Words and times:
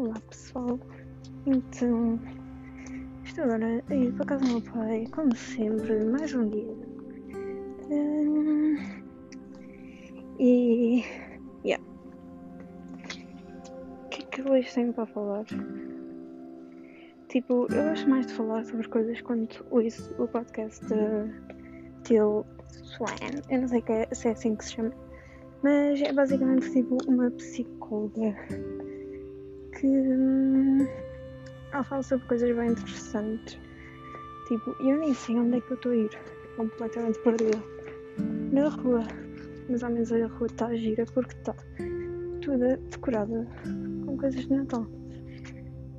Olá 0.00 0.18
pessoal, 0.30 0.80
então 1.44 2.18
estou 3.22 3.44
agora 3.44 3.84
a 3.86 3.94
ir 3.94 4.14
para 4.14 4.24
casa 4.24 4.44
do 4.46 4.52
meu 4.52 4.62
pai, 4.62 5.06
como 5.12 5.36
sempre, 5.36 6.02
mais 6.06 6.32
um 6.32 6.48
dia. 6.48 6.74
Hum, 7.90 8.76
e. 10.38 11.04
Yeah. 11.62 11.84
O 14.06 14.08
que 14.08 14.22
é 14.22 14.24
que 14.24 14.40
eu 14.40 14.50
hoje 14.50 14.72
tenho 14.72 14.94
para 14.94 15.04
falar? 15.04 15.44
Tipo, 17.28 17.66
eu 17.70 17.90
gosto 17.90 18.08
mais 18.08 18.26
de 18.26 18.32
falar 18.32 18.64
sobre 18.64 18.88
coisas 18.88 19.20
quando 19.20 19.48
ouço 19.70 20.14
o 20.18 20.26
podcast 20.26 20.82
de 20.86 21.30
Till 22.04 22.46
Swan. 22.68 23.42
Eu 23.50 23.60
não 23.60 23.68
sei 23.68 23.84
se 24.12 24.28
é 24.28 24.30
assim 24.30 24.56
que 24.56 24.64
se 24.64 24.72
chama. 24.76 24.92
Mas 25.62 26.00
é 26.00 26.10
basicamente 26.10 26.72
tipo 26.72 26.96
uma 27.06 27.30
psicóloga 27.32 28.34
que 29.80 29.86
hum, 29.86 30.86
ela 31.72 31.82
fala 31.82 32.02
sobre 32.02 32.26
coisas 32.26 32.54
bem 32.54 32.70
interessantes. 32.70 33.58
Tipo, 34.46 34.76
eu 34.80 34.98
nem 34.98 35.14
sei 35.14 35.38
onde 35.38 35.56
é 35.56 35.60
que 35.60 35.70
eu 35.70 35.76
estou 35.76 35.92
a 35.92 35.96
ir. 35.96 36.10
Completamente 36.56 37.18
perdida. 37.20 37.58
Na 38.52 38.68
rua. 38.68 39.02
Mas 39.68 39.82
ao 39.82 39.90
menos 39.90 40.12
a 40.12 40.26
rua 40.26 40.46
está 40.46 40.74
gira 40.74 41.04
porque 41.14 41.34
está 41.34 41.54
toda 42.44 42.76
decorada 42.76 43.46
com 44.04 44.16
coisas 44.18 44.46
de 44.46 44.52
Natal. 44.52 44.86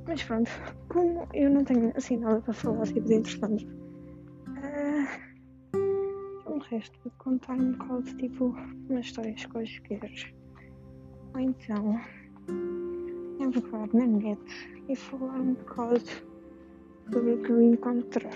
Mas 0.06 0.22
pronto, 0.22 0.50
como 0.88 1.26
eu 1.32 1.50
não 1.50 1.64
tenho 1.64 1.92
assim 1.96 2.18
nada 2.18 2.40
para 2.42 2.52
falar 2.52 2.86
tipo 2.86 3.06
de 3.06 3.14
interessante, 3.14 3.66
uh, 4.48 5.06
o 6.50 6.58
resto 6.58 6.98
vou 7.02 7.12
contar 7.18 7.54
um 7.54 7.72
bocado 7.72 8.16
tipo 8.16 8.54
umas 8.90 9.06
histórias 9.06 9.46
quaisquer. 9.46 10.10
Ou 11.34 11.40
então 11.40 11.98
net 13.46 14.38
e 14.88 14.96
falar 14.96 15.40
um 15.40 15.54
bocado 15.54 16.00
sobre 17.12 17.32
o 17.32 17.42
que 17.42 17.50
eu 17.50 17.62
encontrar. 17.62 18.32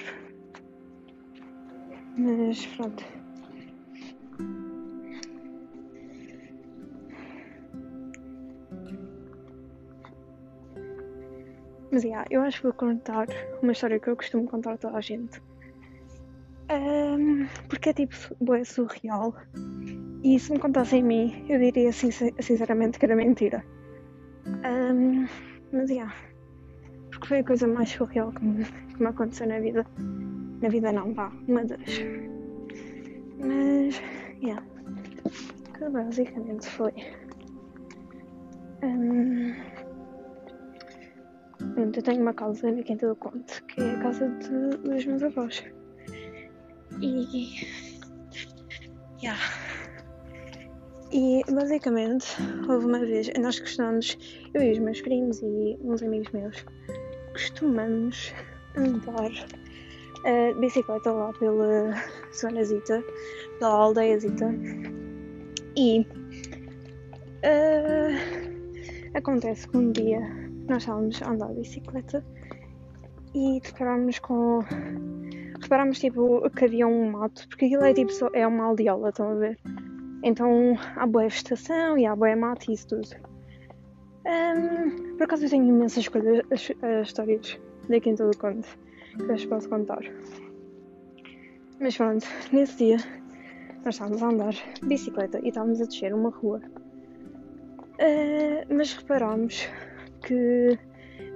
Mas 2.19 2.67
pronto. 2.67 3.05
Mas 11.91 12.05
yeah, 12.05 12.27
eu 12.31 12.43
acho 12.43 12.59
que 12.59 12.65
vou 12.65 12.73
contar 12.73 13.27
uma 13.63 13.73
história 13.73 13.99
que 13.99 14.09
eu 14.09 14.17
costumo 14.17 14.47
contar 14.47 14.75
a 14.75 14.77
toda 14.77 14.99
a 14.99 15.01
gente. 15.01 15.41
Um, 16.69 17.47
porque 17.69 17.91
é 17.91 17.93
tipo 17.93 18.55
é 18.55 18.65
surreal. 18.65 19.35
E 20.23 20.39
se 20.39 20.53
me 20.53 20.59
contassem 20.59 21.03
a 21.03 21.05
mim, 21.05 21.47
eu 21.49 21.59
diria 21.59 21.93
sinceramente 21.93 22.99
que 22.99 23.05
era 23.05 23.15
mentira. 23.15 23.65
Um, 24.47 25.27
mas 25.73 25.91
yeah, 25.91 26.15
porque 27.11 27.29
foi 27.29 27.39
a 27.41 27.45
coisa 27.45 27.67
mais 27.67 27.89
surreal 27.89 28.33
que 28.33 28.45
me, 28.45 28.65
que 28.65 29.01
me 29.01 29.07
aconteceu 29.07 29.47
na 29.47 29.59
vida. 29.59 29.87
Na 30.61 30.69
vida 30.69 30.93
não, 30.93 31.13
vá, 31.15 31.33
uma 31.49 31.65
das. 31.65 31.81
Mas, 33.39 34.01
yeah, 34.43 34.65
que 35.77 35.89
basicamente 35.89 36.67
foi. 36.69 36.93
Um, 38.83 39.55
eu 41.77 42.03
tenho 42.03 42.23
uma 42.23 42.35
casa 42.35 42.71
na 42.71 42.83
Quinta 42.83 43.09
do 43.09 43.17
Conte, 43.17 43.63
que 43.65 43.81
é 43.81 43.95
a 43.95 43.99
casa 44.01 44.29
de, 44.29 44.77
dos 44.79 45.05
meus 45.07 45.23
avós. 45.23 45.65
E. 47.01 47.67
Yeah. 49.23 49.66
E 51.13 51.43
basicamente, 51.51 52.27
houve 52.69 52.87
uma 52.87 52.99
vez, 52.99 53.31
nós 53.39 53.61
costumamos, 53.61 54.19
eu 54.53 54.63
e 54.63 54.73
os 54.73 54.79
meus 54.79 55.01
primos 55.01 55.41
e 55.41 55.79
uns 55.81 56.03
amigos 56.03 56.31
meus, 56.33 56.65
costumamos 57.33 58.35
andar 58.77 59.31
uh, 59.31 60.55
de 60.55 60.61
bicicleta 60.61 61.13
lá 61.13 61.33
pela 61.35 61.95
zonazita, 62.35 63.05
pela 63.59 63.71
aldeiazita. 63.71 64.53
E 65.77 66.01
uh, 67.45 68.11
acontece 69.15 69.69
que 69.69 69.77
um 69.77 69.93
dia 69.93 70.21
nós 70.69 70.83
estávamos 70.83 71.23
a 71.23 71.31
andar 71.31 71.49
de 71.49 71.61
bicicleta 71.61 72.25
e 73.33 73.61
deparámos 73.61 74.19
com. 74.19 74.61
Reparámos 75.61 75.99
tipo 76.01 76.49
que 76.51 76.65
havia 76.65 76.87
um 76.87 77.11
mato, 77.11 77.49
porque 77.49 77.67
aquilo 77.67 77.85
é 77.85 77.95
tipo 77.95 78.13
só, 78.13 78.29
é 78.33 78.47
uma 78.47 78.65
aldeola, 78.65 79.09
estão 79.09 79.31
a 79.31 79.35
ver? 79.35 79.59
Então 80.23 80.79
há 80.97 81.07
boa 81.07 81.29
vegetação 81.29 81.99
e 81.99 82.07
há 82.07 82.15
boa 82.17 82.35
mata 82.37 82.65
e 82.69 82.75
isso 82.75 82.89
tudo. 82.89 83.09
Um, 84.27 85.17
por 85.17 85.25
acaso 85.25 85.45
eu 85.45 85.51
tenho 85.51 85.69
imensas 85.69 86.09
coisas, 86.09 86.41
as, 86.51 86.71
as 86.83 87.07
histórias 87.09 87.59
da 87.89 88.01
Quinta 88.01 88.29
do 88.29 88.37
Conde 88.37 88.67
que 89.17 89.23
eu 89.23 89.29
vos 89.29 89.47
posso 89.47 89.69
contar. 89.69 90.03
Mas 91.81 91.97
pronto, 91.97 92.27
nesse 92.53 92.77
dia 92.77 92.97
nós 93.85 93.95
estávamos 93.95 94.23
a 94.23 94.29
andar 94.29 94.53
de 94.53 94.87
bicicleta 94.87 95.39
e 95.43 95.49
estávamos 95.49 95.81
a 95.81 95.85
descer 95.85 96.13
uma 96.13 96.31
rua. 96.31 96.61
Uh, 97.99 98.75
mas 98.75 98.93
reparámos 98.95 99.69
que 100.23 100.79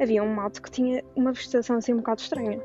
havia 0.00 0.22
um 0.22 0.34
mato 0.34 0.60
que 0.60 0.70
tinha 0.70 1.02
uma 1.14 1.32
vegetação 1.32 1.76
assim 1.76 1.94
um 1.94 1.98
bocado 1.98 2.20
estranha 2.20 2.60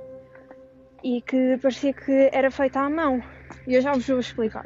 e 1.04 1.22
que 1.22 1.58
parecia 1.62 1.94
que 1.94 2.30
era 2.34 2.50
feita 2.50 2.80
à 2.80 2.90
mão. 2.90 3.22
E 3.68 3.76
eu 3.76 3.82
já 3.82 3.94
vos 3.94 4.08
vou 4.08 4.20
explicar. 4.20 4.66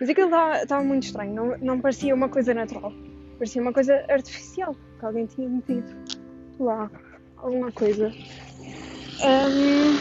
Mas 0.00 0.10
aquilo 0.10 0.30
estava 0.56 0.84
muito 0.84 1.04
estranho, 1.04 1.34
não, 1.34 1.58
não 1.58 1.80
parecia 1.80 2.14
uma 2.14 2.28
coisa 2.28 2.52
natural, 2.52 2.92
parecia 3.38 3.62
uma 3.62 3.72
coisa 3.72 4.04
artificial, 4.08 4.76
que 4.98 5.04
alguém 5.06 5.26
tinha 5.26 5.48
metido 5.48 5.96
lá 6.60 6.90
alguma 7.38 7.72
coisa. 7.72 8.12
Um, 9.24 9.96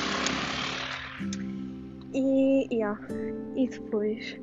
e, 2.13 2.67
yeah. 2.73 2.99
e 3.55 3.67
depois 3.67 4.37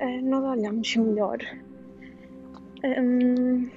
uh, 0.00 0.22
nós 0.22 0.44
olhámos 0.44 0.96
melhor 0.96 1.38
um, 2.84 3.68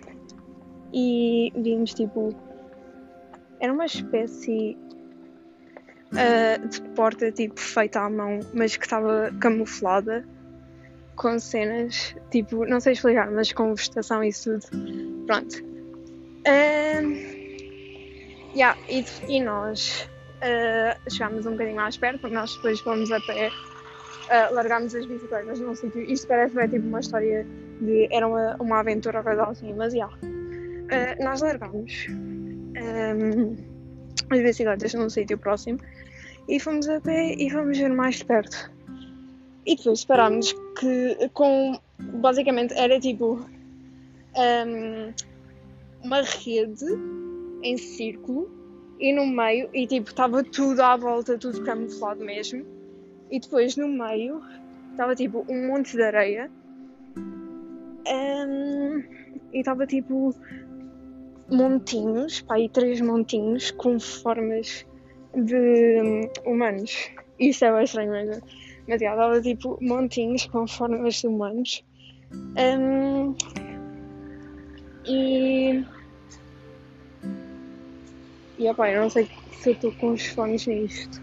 e 0.94 1.52
vimos 1.56 1.94
tipo. 1.94 2.36
Era 3.60 3.74
uma 3.74 3.86
espécie 3.86 4.78
uh, 6.12 6.68
de 6.68 6.82
porta 6.90 7.32
tipo 7.32 7.60
feita 7.60 8.02
à 8.02 8.10
mão, 8.10 8.40
mas 8.54 8.76
que 8.76 8.86
estava 8.86 9.32
camuflada 9.40 10.26
com 11.18 11.38
cenas, 11.40 12.16
tipo, 12.32 12.66
não 12.66 12.80
sei 12.80 12.94
explicar, 12.94 13.30
mas 13.32 13.52
com 13.52 13.76
vegetação 13.76 14.24
e 14.24 14.32
tudo. 14.32 14.66
Pronto. 15.26 15.64
Um, 16.48 17.12
yeah, 18.56 18.78
e, 18.88 19.04
e 19.28 19.42
nós 19.42 20.08
uh, 20.38 21.12
chegámos 21.12 21.46
um 21.46 21.52
bocadinho 21.52 21.76
mais 21.76 21.98
perto, 21.98 22.22
porque 22.22 22.36
nós 22.36 22.56
depois 22.56 22.80
fomos 22.80 23.12
a 23.12 23.20
pé, 23.22 23.50
uh, 23.50 24.54
largámos 24.54 24.96
as 24.96 25.06
bicicletas 25.06 25.60
num 25.60 25.76
sítio. 25.76 26.02
Isto 26.04 26.28
parece 26.28 26.56
bem 26.56 26.70
tipo 26.70 26.88
uma 26.88 27.00
história 27.00 27.46
de. 27.82 28.08
Era 28.12 28.28
uma, 28.28 28.56
uma 28.60 28.80
aventura 28.80 29.18
ou 29.18 29.24
coisa 29.24 29.44
assim, 29.44 29.74
mas 29.74 29.94
já. 29.94 30.10
Yeah. 30.22 31.20
Uh, 31.20 31.24
nós 31.24 31.42
largámos 31.42 32.08
um, 32.10 33.56
as 34.30 34.40
bicicletas 34.40 34.94
num 34.94 35.10
sítio 35.10 35.38
próximo 35.38 35.80
e 36.48 36.60
fomos 36.60 36.88
a 36.88 37.02
pé 37.02 37.34
e 37.34 37.50
fomos 37.50 37.78
ver 37.78 37.90
mais 37.90 38.18
de 38.18 38.26
perto. 38.26 38.77
E 39.68 39.76
depois 39.76 40.00
separámos 40.00 40.56
que 40.80 41.30
com 41.34 41.78
basicamente 42.00 42.74
era 42.74 42.98
tipo 43.02 43.46
um, 44.38 45.14
uma 46.02 46.22
rede 46.22 46.86
em 47.62 47.78
círculo 47.78 48.50
e 48.98 49.12
no 49.12 49.28
meio, 49.28 49.70
e 49.74 49.86
tipo, 49.86 50.10
estava 50.10 50.42
tudo 50.42 50.80
à 50.80 50.96
volta, 50.96 51.38
tudo 51.38 51.64
camuflado 51.66 52.24
mesmo. 52.24 52.66
E 53.30 53.42
depois 53.42 53.76
no 53.76 53.90
meio 53.90 54.42
estava 54.92 55.14
tipo 55.14 55.46
um 55.50 55.68
monte 55.68 55.98
de 55.98 56.02
areia. 56.02 56.50
Um, 58.08 59.04
e 59.52 59.60
estava 59.60 59.86
tipo 59.86 60.34
montinhos, 61.52 62.40
pá, 62.40 62.56
aí 62.56 62.70
três 62.70 63.02
montinhos 63.02 63.72
com 63.72 64.00
formas 64.00 64.86
de 65.36 66.02
um, 66.02 66.54
humanos. 66.54 67.12
Isso 67.38 67.66
é 67.66 67.74
bem 67.74 67.84
estranho 67.84 68.12
mesmo. 68.12 68.42
Mas 68.88 69.02
já, 69.02 69.16
dava 69.16 69.42
tipo 69.42 69.78
montinhos 69.82 70.46
com 70.46 70.66
formas 70.68 71.16
de 71.16 71.28
humanos. 71.28 71.84
Um, 72.34 73.36
e. 75.06 75.84
E 78.60 78.68
opa, 78.70 78.90
eu 78.90 79.02
não 79.02 79.10
sei 79.10 79.30
se 79.52 79.70
eu 79.70 79.74
estou 79.74 79.92
com 79.94 80.14
os 80.14 80.26
fones 80.28 80.66
nisto. 80.66 81.22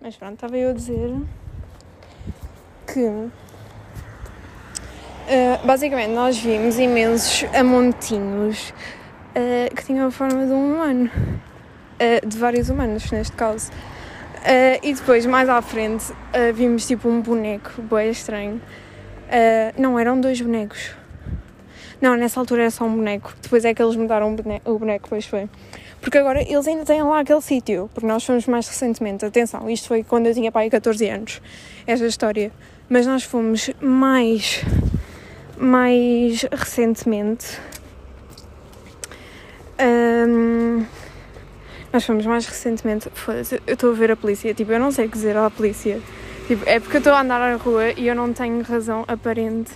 Mas 0.00 0.16
pronto, 0.16 0.34
estava 0.34 0.56
eu 0.56 0.70
a 0.70 0.72
dizer 0.72 1.10
que 2.86 3.00
uh, 3.00 3.30
basicamente 5.64 6.12
nós 6.12 6.38
vimos 6.38 6.78
imensos 6.78 7.42
amontinhos 7.52 8.70
uh, 8.70 9.74
que 9.74 9.84
tinham 9.84 10.06
a 10.06 10.10
forma 10.12 10.46
de 10.46 10.52
um 10.52 10.74
humano 10.74 11.10
uh, 12.00 12.26
de 12.26 12.36
vários 12.38 12.70
humanos, 12.70 13.10
neste 13.10 13.36
caso. 13.36 13.70
Uh, 13.70 14.78
e 14.82 14.94
depois, 14.94 15.26
mais 15.26 15.48
à 15.48 15.60
frente, 15.60 16.12
uh, 16.12 16.52
vimos 16.54 16.86
tipo 16.86 17.08
um 17.08 17.20
boneco 17.20 17.82
bem 17.82 18.10
estranho 18.10 18.60
não, 19.76 19.98
eram 19.98 20.20
dois 20.20 20.40
bonecos. 20.40 20.94
Não, 22.00 22.14
nessa 22.14 22.38
altura 22.38 22.62
era 22.62 22.70
só 22.70 22.84
um 22.84 22.96
boneco. 22.96 23.34
Depois 23.40 23.64
é 23.64 23.74
que 23.74 23.82
eles 23.82 23.96
mudaram 23.96 24.32
o 24.32 24.36
boneco, 24.36 24.70
o 24.70 24.78
boneco 24.78 25.08
pois 25.08 25.26
foi. 25.26 25.48
Porque 26.00 26.18
agora 26.18 26.42
eles 26.42 26.66
ainda 26.66 26.84
têm 26.84 27.02
lá 27.02 27.20
aquele 27.20 27.40
sítio, 27.40 27.90
porque 27.92 28.06
nós 28.06 28.24
fomos 28.24 28.46
mais 28.46 28.68
recentemente. 28.68 29.24
Atenção, 29.24 29.68
isto 29.68 29.88
foi 29.88 30.04
quando 30.04 30.26
eu 30.26 30.34
tinha 30.34 30.52
pai 30.52 30.70
14 30.70 31.08
anos, 31.08 31.42
esta 31.86 32.06
história. 32.06 32.52
Mas 32.88 33.06
nós 33.06 33.24
fomos 33.24 33.70
mais, 33.80 34.62
mais 35.56 36.44
recentemente. 36.52 37.58
Um, 39.80 40.84
nós 41.96 42.04
fomos 42.04 42.26
mais 42.26 42.44
recentemente. 42.44 43.10
Eu 43.66 43.72
estou 43.72 43.90
a 43.90 43.94
ver 43.94 44.10
a 44.10 44.16
polícia, 44.16 44.52
tipo, 44.52 44.70
eu 44.70 44.78
não 44.78 44.92
sei 44.92 45.06
o 45.06 45.08
que 45.08 45.16
dizer 45.16 45.34
à 45.34 45.50
polícia. 45.50 45.98
Tipo, 46.46 46.62
é 46.68 46.78
porque 46.78 46.98
eu 46.98 46.98
estou 46.98 47.14
a 47.14 47.22
andar 47.22 47.38
na 47.38 47.56
rua 47.56 47.90
e 47.92 48.06
eu 48.06 48.14
não 48.14 48.34
tenho 48.34 48.60
razão 48.60 49.02
aparente 49.08 49.72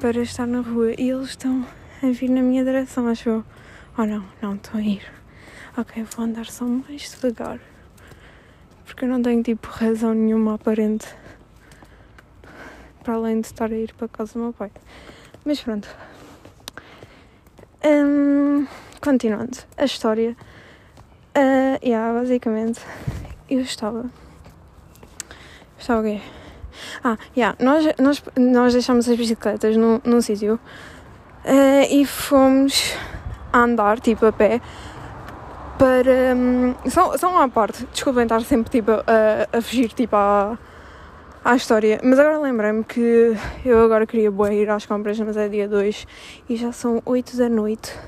para 0.00 0.22
estar 0.22 0.46
na 0.46 0.62
rua 0.62 0.94
e 0.96 1.10
eles 1.10 1.28
estão 1.28 1.66
a 2.02 2.06
vir 2.06 2.30
na 2.30 2.40
minha 2.40 2.64
direção, 2.64 3.06
acho 3.08 3.28
eu. 3.28 3.44
Oh 3.98 4.06
não, 4.06 4.24
não 4.40 4.54
estão 4.54 4.80
a 4.80 4.82
ir. 4.82 5.02
Ok, 5.76 6.02
vou 6.16 6.24
andar 6.24 6.46
só 6.46 6.64
mais 6.64 7.10
devagar. 7.10 7.60
Porque 8.86 9.04
eu 9.04 9.08
não 9.10 9.20
tenho 9.20 9.42
tipo 9.42 9.68
razão 9.68 10.14
nenhuma 10.14 10.54
aparente. 10.54 11.08
Para 13.04 13.16
além 13.16 13.42
de 13.42 13.48
estar 13.48 13.70
a 13.70 13.76
ir 13.76 13.92
para 13.92 14.08
casa 14.08 14.32
do 14.32 14.38
meu 14.38 14.52
pai. 14.54 14.70
Mas 15.44 15.60
pronto. 15.60 15.94
Um, 17.84 18.66
continuando 19.02 19.58
a 19.76 19.84
história. 19.84 20.34
Uh, 21.40 21.78
yeah, 21.82 22.12
basicamente 22.12 22.82
eu 23.48 23.60
estava. 23.62 24.04
Estava 25.78 26.00
o 26.00 26.04
quê? 26.04 26.20
Ah, 27.02 27.16
yeah, 27.34 27.56
nós, 27.58 27.86
nós, 27.98 28.22
nós 28.36 28.74
deixámos 28.74 29.08
as 29.08 29.16
bicicletas 29.16 29.74
num, 29.74 30.02
num 30.04 30.20
sítio 30.20 30.60
uh, 31.46 31.86
e 31.88 32.04
fomos 32.04 32.94
andar, 33.54 34.00
tipo, 34.00 34.26
a 34.26 34.32
pé, 34.32 34.60
para. 35.78 36.36
Um, 36.36 36.74
só, 36.90 37.16
só 37.16 37.30
uma 37.30 37.48
parte, 37.48 37.86
desculpem 37.90 38.24
estar 38.24 38.42
sempre 38.42 38.70
tipo, 38.70 38.90
a, 38.90 39.48
a 39.50 39.62
fugir 39.62 39.94
tipo, 39.94 40.16
à, 40.16 40.58
à 41.42 41.56
história, 41.56 42.02
mas 42.04 42.18
agora 42.18 42.38
lembrei-me 42.38 42.84
que 42.84 43.34
eu 43.64 43.82
agora 43.82 44.06
queria 44.06 44.30
ir 44.52 44.68
às 44.68 44.84
compras, 44.84 45.18
mas 45.20 45.38
é 45.38 45.48
dia 45.48 45.66
2 45.66 46.06
e 46.50 46.56
já 46.56 46.70
são 46.70 47.00
8 47.06 47.34
da 47.38 47.48
noite. 47.48 47.98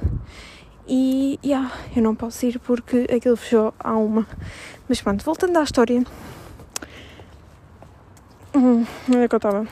E 0.86 1.38
yeah, 1.44 1.70
eu 1.94 2.02
não 2.02 2.14
posso 2.14 2.44
ir 2.44 2.58
porque 2.58 3.06
aquilo 3.14 3.36
fechou 3.36 3.72
à 3.78 3.96
uma. 3.96 4.26
Mas 4.88 5.00
pronto, 5.00 5.24
voltando 5.24 5.56
à 5.58 5.62
história. 5.62 6.04
Hum, 8.54 8.84
onde 9.08 9.18
é 9.18 9.28
que 9.28 9.34
eu 9.34 9.38
estava? 9.38 9.66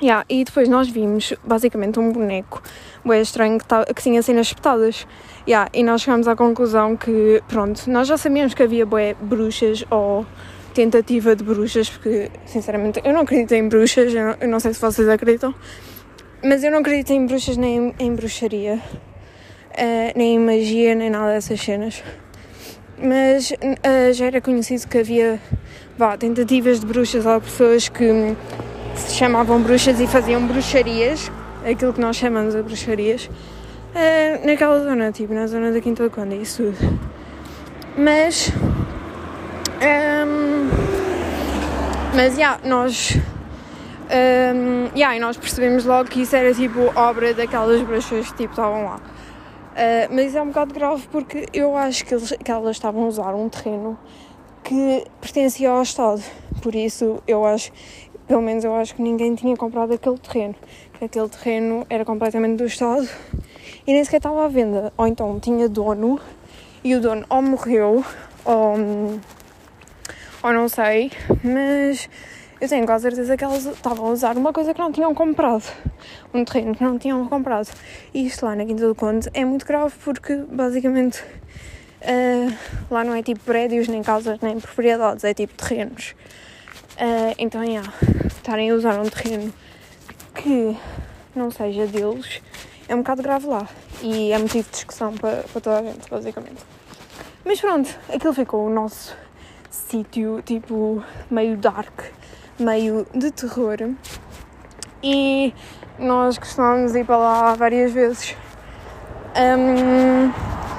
Yeah, 0.00 0.24
e 0.28 0.44
depois 0.44 0.68
nós 0.68 0.88
vimos 0.88 1.34
basicamente 1.44 1.98
um 1.98 2.12
boneco 2.12 2.62
bem 3.04 3.20
estranho 3.20 3.58
que, 3.58 3.64
tá, 3.64 3.84
que 3.84 4.00
tinha 4.00 4.22
cenas 4.22 4.46
espetadas. 4.46 5.06
Yeah, 5.46 5.68
e 5.74 5.82
nós 5.82 6.02
chegámos 6.02 6.28
à 6.28 6.36
conclusão 6.36 6.96
que, 6.96 7.42
pronto, 7.48 7.90
nós 7.90 8.06
já 8.06 8.16
sabíamos 8.16 8.54
que 8.54 8.62
havia 8.62 8.86
bué 8.86 9.14
bruxas 9.14 9.84
ou 9.90 10.24
tentativa 10.72 11.34
de 11.34 11.42
bruxas, 11.42 11.90
porque 11.90 12.30
sinceramente 12.46 13.00
eu 13.02 13.12
não 13.12 13.22
acredito 13.22 13.52
em 13.52 13.68
bruxas, 13.68 14.14
eu 14.14 14.24
não, 14.24 14.36
eu 14.40 14.48
não 14.48 14.60
sei 14.60 14.72
se 14.72 14.80
vocês 14.80 15.08
acreditam, 15.08 15.52
mas 16.44 16.62
eu 16.62 16.70
não 16.70 16.78
acredito 16.78 17.10
em 17.10 17.26
bruxas 17.26 17.56
nem 17.56 17.76
em, 17.76 17.94
em 17.98 18.14
bruxaria, 18.14 18.80
uh, 19.78 20.12
nem 20.16 20.34
em 20.34 20.38
magia, 20.38 20.94
nem 20.94 21.10
nada 21.10 21.32
dessas 21.32 21.60
cenas. 21.60 22.02
Mas 23.00 23.50
uh, 23.52 24.12
já 24.12 24.26
era 24.26 24.40
conhecido 24.40 24.88
que 24.88 24.98
havia 24.98 25.40
vá, 25.96 26.16
tentativas 26.16 26.80
de 26.80 26.86
bruxas 26.86 27.24
ou 27.24 27.40
pessoas 27.40 27.88
que 27.88 28.36
se 28.94 29.14
chamavam 29.14 29.62
bruxas 29.62 30.00
e 30.00 30.06
faziam 30.06 30.44
bruxarias, 30.46 31.30
aquilo 31.68 31.92
que 31.92 32.00
nós 32.00 32.16
chamamos 32.16 32.54
de 32.54 32.62
bruxarias, 32.62 33.26
uh, 33.26 34.46
naquela 34.46 34.82
zona, 34.82 35.12
tipo 35.12 35.32
na 35.32 35.46
zona 35.46 35.70
da 35.70 35.80
Quinta 35.80 36.02
do 36.02 36.10
Conde, 36.10 36.36
isso 36.36 36.62
tudo. 36.64 36.98
Mas. 37.96 38.52
Um, 39.80 40.68
mas, 42.14 42.32
já, 42.34 42.38
yeah, 42.38 42.60
nós. 42.64 43.16
Um, 44.10 44.88
yeah, 44.96 45.16
e 45.16 45.20
nós 45.20 45.36
percebemos 45.36 45.84
logo 45.84 46.08
que 46.08 46.22
isso 46.22 46.34
era 46.34 46.54
tipo 46.54 46.90
obra 46.96 47.34
daquelas 47.34 47.82
bruxas 47.82 48.30
que 48.30 48.38
tipo, 48.38 48.52
estavam 48.52 48.84
lá. 48.84 49.00
Uh, 49.78 50.12
mas 50.12 50.34
é 50.34 50.42
um 50.42 50.48
bocado 50.48 50.74
grave 50.74 51.06
porque 51.06 51.46
eu 51.52 51.76
acho 51.76 52.04
que, 52.04 52.12
eles, 52.12 52.32
que 52.32 52.50
elas 52.50 52.74
estavam 52.74 53.04
a 53.04 53.06
usar 53.06 53.32
um 53.32 53.48
terreno 53.48 53.96
que 54.64 55.04
pertencia 55.20 55.70
ao 55.70 55.82
Estado. 55.82 56.20
Por 56.60 56.74
isso, 56.74 57.22
eu 57.28 57.46
acho, 57.46 57.70
pelo 58.26 58.42
menos 58.42 58.64
eu 58.64 58.74
acho 58.74 58.96
que 58.96 59.00
ninguém 59.00 59.36
tinha 59.36 59.56
comprado 59.56 59.94
aquele 59.94 60.18
terreno. 60.18 60.56
Que 60.94 61.04
aquele 61.04 61.28
terreno 61.28 61.86
era 61.88 62.04
completamente 62.04 62.58
do 62.58 62.64
Estado 62.64 63.08
e 63.86 63.92
nem 63.92 64.02
sequer 64.02 64.16
estava 64.16 64.46
à 64.46 64.48
venda. 64.48 64.92
Ou 64.96 65.06
então 65.06 65.38
tinha 65.38 65.68
dono 65.68 66.18
e 66.82 66.96
o 66.96 67.00
dono 67.00 67.24
ou 67.28 67.40
morreu 67.40 68.04
ou, 68.44 68.74
ou 70.42 70.52
não 70.52 70.68
sei, 70.68 71.12
mas 71.44 72.10
eu 72.60 72.68
tenho 72.68 72.86
quase 72.86 73.02
certeza 73.02 73.36
que 73.36 73.44
elas 73.44 73.66
estavam 73.66 74.06
a 74.06 74.10
usar 74.10 74.36
uma 74.36 74.52
coisa 74.52 74.74
que 74.74 74.80
não 74.80 74.92
tinham 74.92 75.14
comprado, 75.14 75.64
um 76.34 76.44
terreno 76.44 76.74
que 76.74 76.82
não 76.82 76.98
tinham 76.98 77.26
comprado. 77.28 77.68
E 78.12 78.26
isto 78.26 78.44
lá 78.44 78.56
na 78.56 78.64
Quinta 78.64 78.86
do 78.86 78.94
Conde 78.94 79.28
é 79.34 79.44
muito 79.44 79.66
grave 79.66 79.94
porque 80.04 80.36
basicamente 80.36 81.22
Uh, 82.00 82.56
lá 82.88 83.02
não 83.02 83.12
é 83.12 83.22
tipo 83.22 83.40
prédios, 83.40 83.88
nem 83.88 84.02
casas, 84.02 84.38
nem 84.40 84.60
propriedades, 84.60 85.24
é 85.24 85.34
tipo 85.34 85.54
terrenos. 85.54 86.14
Uh, 86.94 87.34
então, 87.38 87.62
yeah, 87.64 87.92
estarem 88.26 88.70
a 88.70 88.74
usar 88.74 89.00
um 89.00 89.08
terreno 89.08 89.52
que 90.34 90.76
não 91.34 91.50
seja 91.50 91.86
deles 91.86 92.40
é 92.88 92.94
um 92.94 92.98
bocado 92.98 93.22
grave 93.22 93.46
lá. 93.46 93.68
E 94.00 94.32
é 94.32 94.38
motivo 94.38 94.64
de 94.64 94.70
discussão 94.70 95.12
para, 95.14 95.42
para 95.42 95.60
toda 95.60 95.78
a 95.80 95.82
gente, 95.82 96.08
basicamente. 96.08 96.62
Mas 97.44 97.60
pronto, 97.60 97.94
aquilo 98.08 98.32
ficou 98.32 98.66
o 98.66 98.70
nosso 98.70 99.16
sítio, 99.70 100.40
tipo, 100.42 101.02
meio 101.30 101.56
dark, 101.56 102.00
meio 102.58 103.06
de 103.14 103.30
terror. 103.30 103.76
E 105.02 105.54
nós 105.98 106.38
costumamos 106.38 106.94
ir 106.94 107.04
para 107.04 107.16
lá 107.16 107.54
várias 107.54 107.92
vezes. 107.92 108.36
Um, 109.36 110.32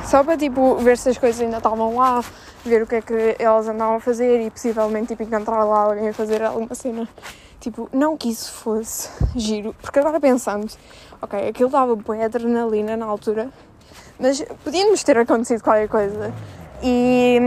só 0.06 0.24
para 0.24 0.38
tipo 0.38 0.76
ver 0.78 0.98
se 0.98 1.10
as 1.10 1.18
coisas 1.18 1.40
ainda 1.40 1.58
estavam 1.58 1.96
lá, 1.96 2.24
ver 2.66 2.82
o 2.82 2.88
que 2.88 2.96
é 2.96 3.02
que 3.02 3.36
elas 3.40 3.68
andavam 3.68 3.96
a 3.96 4.00
fazer 4.00 4.42
e 4.42 4.50
possivelmente 4.50 5.08
tipo 5.08 5.24
encontrar 5.24 5.64
lá 5.64 5.84
alguém 5.84 6.10
a 6.10 6.14
fazer 6.14 6.42
alguma 6.44 6.74
cena. 6.76 7.08
Tipo, 7.60 7.90
não 7.92 8.18
que 8.18 8.30
isso 8.30 8.52
fosse 8.52 9.10
giro, 9.36 9.76
porque 9.82 10.00
agora 10.00 10.20
pensamos, 10.20 10.78
ok, 11.22 11.50
aquilo 11.50 11.70
dava 11.70 11.96
boa 11.96 12.26
adrenalina 12.26 12.96
na 12.96 13.06
altura, 13.06 13.50
mas 14.18 14.44
podíamos 14.64 15.04
ter 15.04 15.18
acontecido 15.18 15.62
qualquer 15.62 15.90
coisa. 15.90 16.34
E 16.82 17.38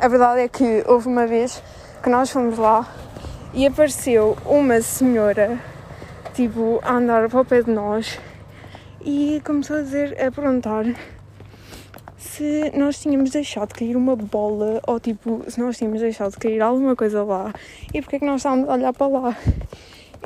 a 0.00 0.08
verdade 0.08 0.40
é 0.40 0.48
que 0.48 0.82
houve 0.88 1.08
uma 1.08 1.26
vez 1.26 1.62
que 2.02 2.08
nós 2.08 2.30
fomos 2.30 2.56
lá 2.56 2.86
e 3.56 3.66
apareceu 3.66 4.36
uma 4.44 4.82
senhora, 4.82 5.58
tipo, 6.34 6.78
a 6.82 6.96
andar 6.96 7.26
para 7.30 7.40
o 7.40 7.44
pé 7.44 7.62
de 7.62 7.70
nós 7.70 8.20
e 9.02 9.40
começou 9.46 9.78
a 9.78 9.80
dizer, 9.80 10.12
a 10.20 10.30
perguntar 10.30 10.84
se 12.18 12.70
nós 12.74 13.00
tínhamos 13.00 13.30
deixado 13.30 13.68
de 13.68 13.74
cair 13.76 13.96
uma 13.96 14.14
bola 14.14 14.82
ou 14.86 15.00
tipo, 15.00 15.42
se 15.48 15.58
nós 15.58 15.78
tínhamos 15.78 16.02
deixado 16.02 16.32
de 16.32 16.36
cair 16.36 16.60
alguma 16.60 16.94
coisa 16.94 17.24
lá 17.24 17.50
e 17.94 18.02
porque 18.02 18.16
é 18.16 18.18
que 18.18 18.26
nós 18.26 18.42
estávamos 18.42 18.68
a 18.68 18.74
olhar 18.74 18.92
para 18.92 19.06
lá. 19.06 19.36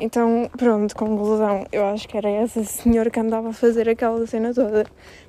Então, 0.03 0.49
pronto, 0.57 0.95
conclusão, 0.95 1.63
eu 1.71 1.85
acho 1.85 2.07
que 2.07 2.17
era 2.17 2.27
essa 2.27 2.63
senhora 2.63 3.11
que 3.11 3.19
andava 3.19 3.49
a 3.49 3.53
fazer 3.53 3.87
aquela 3.87 4.25
cena 4.25 4.51
toda. 4.51 4.87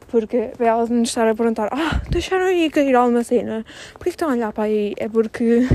Porque 0.08 0.50
para 0.56 0.66
ela 0.66 0.86
nos 0.86 1.10
estar 1.10 1.28
a 1.28 1.34
perguntar, 1.34 1.68
ah, 1.70 2.00
deixaram 2.08 2.46
aí 2.46 2.70
cair 2.70 2.94
alguma 2.94 3.22
cena, 3.22 3.66
por 3.92 4.04
que 4.04 4.08
estão 4.08 4.30
a 4.30 4.32
olhar 4.32 4.50
para 4.50 4.64
aí? 4.64 4.94
É 4.96 5.10
porque 5.10 5.68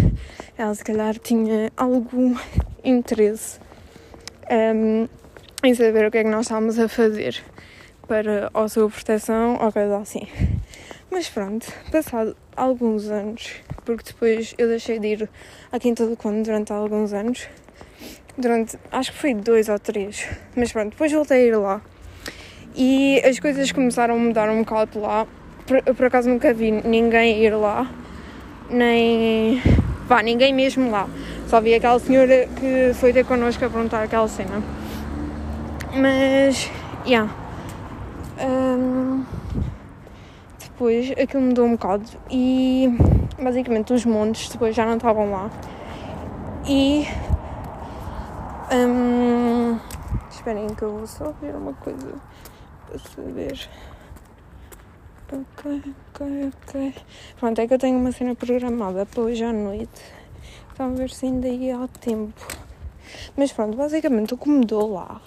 ela 0.57 0.73
se 0.73 0.83
calhar 0.83 1.15
tinha 1.19 1.71
algum 1.77 2.35
interesse 2.83 3.59
um, 4.49 5.07
em 5.63 5.75
saber 5.75 6.07
o 6.07 6.09
que 6.09 6.17
é 6.17 6.23
que 6.23 6.29
nós 6.31 6.47
estávamos 6.47 6.79
a 6.79 6.87
fazer 6.87 7.39
para 8.07 8.49
a 8.51 8.67
sua 8.67 8.89
proteção 8.89 9.59
ou 9.61 9.71
coisa 9.71 9.97
assim. 9.97 10.27
Mas 11.11 11.29
pronto, 11.29 11.71
passado 11.91 12.35
alguns 12.55 13.11
anos, 13.11 13.57
porque 13.85 14.11
depois 14.11 14.55
eu 14.57 14.67
deixei 14.67 14.97
de 14.97 15.07
ir 15.07 15.29
à 15.71 15.77
Quinta 15.77 16.07
do 16.07 16.17
Conde 16.17 16.49
durante 16.49 16.73
alguns 16.73 17.13
anos, 17.13 17.47
durante 18.37 18.77
acho 18.91 19.11
que 19.11 19.17
foi 19.17 19.33
dois 19.33 19.69
ou 19.69 19.79
três, 19.79 20.27
mas 20.55 20.71
pronto, 20.71 20.91
depois 20.91 21.11
voltei 21.11 21.43
a 21.43 21.47
ir 21.47 21.55
lá 21.55 21.81
e 22.77 23.19
as 23.25 23.39
coisas 23.39 23.71
começaram 23.71 24.13
a 24.13 24.17
mudar 24.17 24.49
um 24.49 24.59
bocado 24.59 24.99
lá. 24.99 25.25
Por, 25.65 25.81
por 25.95 26.05
acaso 26.05 26.29
nunca 26.29 26.53
vi 26.53 26.71
ninguém 26.71 27.43
ir 27.43 27.49
lá, 27.55 27.89
nem. 28.69 29.61
vá, 30.07 30.21
ninguém 30.21 30.53
mesmo 30.53 30.91
lá. 30.91 31.09
Só 31.47 31.59
vi 31.59 31.73
aquela 31.73 31.99
senhora 31.99 32.47
que 32.59 32.93
foi 32.93 33.11
ter 33.11 33.25
connosco 33.25 33.65
a 33.65 33.69
perguntar 33.69 34.03
aquela 34.03 34.27
cena. 34.27 34.61
Mas. 35.93 36.69
Yeah. 37.05 37.33
Um, 38.39 39.25
depois 40.59 41.11
aquilo 41.11 41.41
mudou 41.41 41.65
um 41.65 41.71
bocado 41.71 42.03
e 42.29 42.95
basicamente 43.41 43.93
os 43.93 44.05
montes 44.05 44.49
depois 44.49 44.75
já 44.75 44.85
não 44.85 44.97
estavam 44.97 45.31
lá. 45.31 45.49
E 46.67 47.07
um, 48.71 49.79
esperem 50.47 50.73
que 50.75 50.83
eu 50.83 50.91
vou 50.91 51.05
só 51.05 51.33
ver 51.41 51.53
uma 51.55 51.73
coisa 51.73 52.13
para 52.85 52.99
saber. 52.99 53.69
Ok, 55.29 55.93
ok, 56.13 56.51
ok. 56.63 56.93
Pronto, 57.37 57.59
é 57.59 57.67
que 57.67 57.73
eu 57.73 57.77
tenho 57.77 57.99
uma 57.99 58.13
cena 58.13 58.33
programada 58.33 59.05
para 59.05 59.23
hoje 59.23 59.43
à 59.43 59.51
noite. 59.51 60.01
A 60.79 60.87
ver 60.87 61.09
se 61.09 61.25
ainda 61.25 61.49
ia 61.49 61.75
ao 61.75 61.89
tempo. 61.89 62.47
Mas 63.35 63.51
pronto, 63.51 63.75
basicamente 63.75 64.33
o 64.35 64.37
que 64.37 64.47
mudou 64.47 64.93
lá 64.93 65.19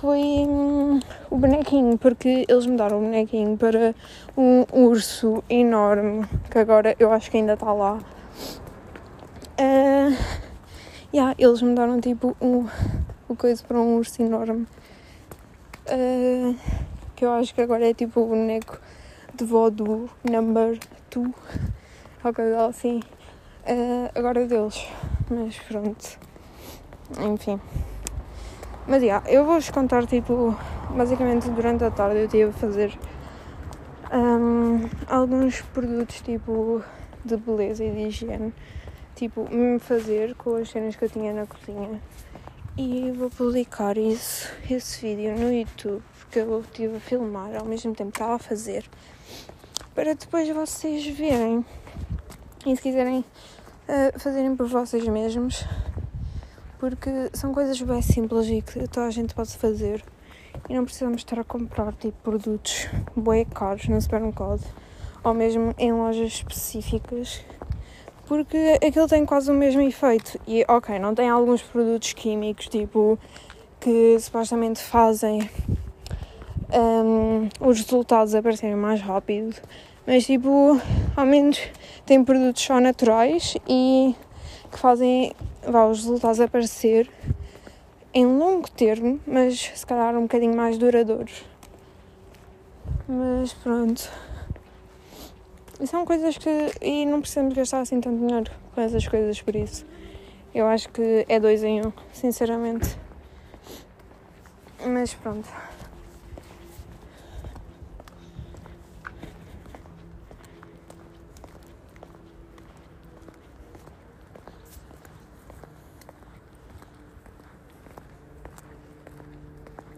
foi 0.00 0.18
hum, 0.18 0.98
o 1.30 1.36
bonequinho, 1.36 1.96
porque 1.96 2.44
eles 2.48 2.66
mudaram 2.66 2.98
o 2.98 3.02
bonequinho 3.02 3.56
para 3.56 3.94
um 4.36 4.64
urso 4.72 5.44
enorme, 5.48 6.26
que 6.50 6.58
agora 6.58 6.96
eu 6.98 7.12
acho 7.12 7.30
que 7.30 7.36
ainda 7.36 7.52
está 7.52 7.72
lá. 7.72 8.00
Uh, 9.60 10.16
yeah, 11.14 11.32
eles 11.38 11.62
mudaram 11.62 12.00
tipo 12.00 12.36
um, 12.40 12.66
coisa 13.36 13.62
para 13.66 13.78
um 13.78 13.96
urso 13.96 14.22
enorme. 14.22 14.66
Uh, 15.86 16.56
que 17.16 17.24
eu 17.24 17.32
acho 17.32 17.54
que 17.54 17.60
agora 17.60 17.88
é 17.88 17.94
tipo 17.94 18.20
o 18.20 18.26
boneco 18.26 18.80
de 19.34 19.44
voodoo 19.44 20.08
number 20.28 20.78
2, 21.10 21.34
ou 22.24 22.34
coisa 22.34 22.66
assim. 22.66 23.00
Uh, 23.66 24.10
agora 24.14 24.46
deles. 24.46 24.86
Mas 25.30 25.58
pronto. 25.58 26.18
Enfim. 27.20 27.60
Mas 28.86 29.02
yeah, 29.02 29.28
eu 29.30 29.44
vou-vos 29.44 29.70
contar, 29.70 30.06
tipo, 30.06 30.56
basicamente 30.90 31.48
durante 31.50 31.84
a 31.84 31.90
tarde 31.90 32.18
eu 32.18 32.28
tive 32.28 32.50
a 32.50 32.52
fazer 32.52 32.98
um, 34.12 34.88
alguns 35.06 35.62
produtos, 35.62 36.20
tipo, 36.20 36.82
de 37.24 37.36
beleza 37.36 37.84
e 37.84 37.90
de 37.92 38.08
higiene. 38.08 38.52
Tipo, 39.14 39.48
me 39.48 39.78
fazer 39.78 40.34
com 40.34 40.56
as 40.56 40.68
cenas 40.68 40.96
que 40.96 41.04
eu 41.04 41.08
tinha 41.08 41.32
na 41.32 41.46
cozinha. 41.46 42.00
E 42.76 43.10
vou 43.12 43.28
publicar 43.28 43.98
isso, 43.98 44.50
esse 44.70 45.02
vídeo 45.02 45.38
no 45.38 45.52
YouTube, 45.52 46.02
porque 46.18 46.38
eu 46.38 46.60
estive 46.62 46.96
a 46.96 47.00
filmar 47.00 47.54
ao 47.54 47.66
mesmo 47.66 47.94
tempo 47.94 48.10
que 48.10 48.16
estava 48.16 48.36
a 48.36 48.38
fazer. 48.38 48.88
Para 49.94 50.14
depois 50.14 50.48
vocês 50.48 51.06
verem. 51.06 51.62
E 52.64 52.74
se 52.74 52.80
quiserem 52.80 53.18
uh, 53.20 54.18
fazerem 54.18 54.56
por 54.56 54.68
vocês 54.68 55.06
mesmos, 55.06 55.66
porque 56.78 57.10
são 57.34 57.52
coisas 57.52 57.80
bem 57.82 58.00
simples 58.00 58.48
e 58.48 58.62
que 58.62 58.88
toda 58.88 59.06
a 59.06 59.10
gente 59.10 59.34
pode 59.34 59.54
fazer 59.58 60.02
e 60.66 60.74
não 60.74 60.84
precisamos 60.84 61.20
estar 61.20 61.38
a 61.38 61.44
comprar 61.44 61.92
tipo 61.92 62.16
produtos 62.22 62.88
bem 63.14 63.44
caros 63.44 63.86
no 63.86 64.00
supermercado 64.00 64.64
ou 65.22 65.34
mesmo 65.34 65.74
em 65.78 65.92
lojas 65.92 66.32
específicas 66.32 67.44
porque 68.32 68.78
aquilo 68.82 69.06
tem 69.06 69.26
quase 69.26 69.50
o 69.50 69.54
mesmo 69.54 69.82
efeito 69.82 70.40
e 70.46 70.64
ok, 70.66 70.98
não 70.98 71.14
tem 71.14 71.28
alguns 71.28 71.60
produtos 71.60 72.14
químicos 72.14 72.66
tipo 72.66 73.18
que 73.78 74.18
supostamente 74.18 74.80
fazem 74.80 75.50
um, 76.72 77.46
os 77.60 77.78
resultados 77.82 78.34
aparecerem 78.34 78.74
mais 78.74 79.02
rápido 79.02 79.54
mas 80.06 80.24
tipo 80.24 80.80
ao 81.14 81.26
menos 81.26 81.60
tem 82.06 82.24
produtos 82.24 82.62
só 82.62 82.80
naturais 82.80 83.54
e 83.68 84.16
que 84.70 84.78
fazem 84.78 85.34
vá, 85.68 85.84
os 85.84 85.98
resultados 85.98 86.40
aparecer 86.40 87.10
em 88.14 88.24
longo 88.24 88.70
termo, 88.70 89.20
mas 89.26 89.70
se 89.74 89.84
calhar 89.84 90.16
um 90.16 90.22
bocadinho 90.22 90.56
mais 90.56 90.78
duradouros. 90.78 91.44
Mas 93.06 93.52
pronto. 93.52 94.10
E 95.82 95.86
são 95.88 96.04
coisas 96.04 96.38
que. 96.38 96.48
E 96.80 97.04
não 97.04 97.20
precisamos 97.20 97.54
gastar 97.54 97.80
assim 97.80 98.00
tanto 98.00 98.24
dinheiro 98.24 98.48
com 98.72 98.80
essas 98.80 99.04
coisas 99.08 99.42
por 99.42 99.56
isso. 99.56 99.84
Eu 100.54 100.68
acho 100.68 100.88
que 100.90 101.26
é 101.28 101.40
dois 101.40 101.64
em 101.64 101.84
um, 101.84 101.92
sinceramente. 102.12 102.96
Mas 104.86 105.12
pronto. 105.12 105.48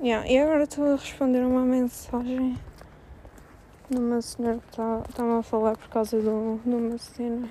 Yeah, 0.00 0.26
e 0.26 0.38
agora 0.38 0.64
estou 0.64 0.94
a 0.94 0.96
responder 0.96 1.44
uma 1.44 1.62
mensagem 1.62 2.56
de 3.90 3.98
uma 3.98 4.20
senhora 4.22 4.58
que 4.58 4.70
está-me 4.70 5.02
tá 5.12 5.38
a 5.38 5.42
falar 5.42 5.76
por 5.76 5.88
causa 5.88 6.16
de, 6.16 6.22
de 6.22 6.74
uma 6.74 6.98
cena. 6.98 7.48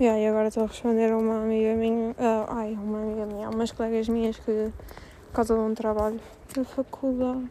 Yeah, 0.00 0.18
e 0.18 0.26
agora 0.28 0.48
estou 0.48 0.64
a 0.64 0.66
responder 0.66 1.12
a 1.12 1.18
uma 1.18 1.42
amiga 1.42 1.74
minha, 1.74 2.12
uh, 2.12 2.46
ai, 2.48 2.72
uma 2.72 3.02
amiga 3.02 3.26
minha, 3.26 3.50
umas 3.50 3.70
colegas 3.70 4.08
minhas 4.08 4.38
que, 4.38 4.72
por 5.30 5.36
causa 5.36 5.54
de 5.54 5.60
um 5.60 5.74
trabalho 5.74 6.20
da 6.54 6.64
faculdade. 6.64 7.48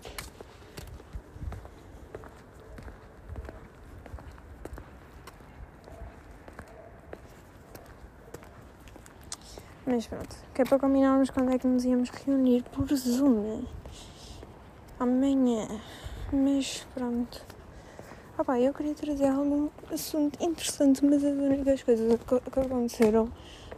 Mas 9.85 10.05
pronto, 10.05 10.35
que 10.53 10.61
é 10.61 10.65
para 10.65 10.77
combinarmos 10.77 11.29
quando 11.29 11.51
é 11.51 11.57
que 11.57 11.65
nos 11.65 11.85
íamos 11.85 12.09
reunir 12.09 12.63
por 12.63 12.93
Zoom. 12.93 13.63
Amanhã. 14.99 15.67
Mas 16.31 16.85
pronto. 16.93 17.41
Ah 18.37 18.43
pá, 18.43 18.59
eu 18.59 18.73
queria 18.73 18.93
trazer 18.93 19.27
algum 19.27 19.69
assunto 19.91 20.41
interessante, 20.43 21.03
mas 21.03 21.23
as 21.23 21.33
únicas 21.33 21.81
coisas 21.81 22.19
que, 22.21 22.35
aconteceram 22.35 23.31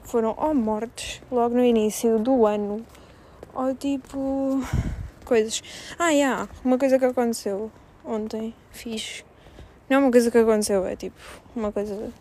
foram 0.03 0.35
ou 0.37 0.53
mortes 0.53 1.21
logo 1.31 1.55
no 1.55 1.63
início 1.63 2.19
do 2.19 2.45
ano, 2.45 2.83
ou 3.61 3.75
tipo 3.75 4.59
coisas. 5.23 5.61
Ah, 5.99 6.09
yeah, 6.09 6.49
uma 6.65 6.77
coisa 6.77 6.97
que 6.97 7.05
aconteceu 7.05 7.71
ontem, 8.03 8.55
fiz. 8.71 9.23
Não 9.89 9.97
é 9.97 9.99
uma 9.99 10.11
coisa 10.11 10.31
que 10.31 10.37
aconteceu, 10.37 10.85
é 10.85 10.95
tipo 10.95 11.15
uma 11.55 11.71
coisa 11.71 12.11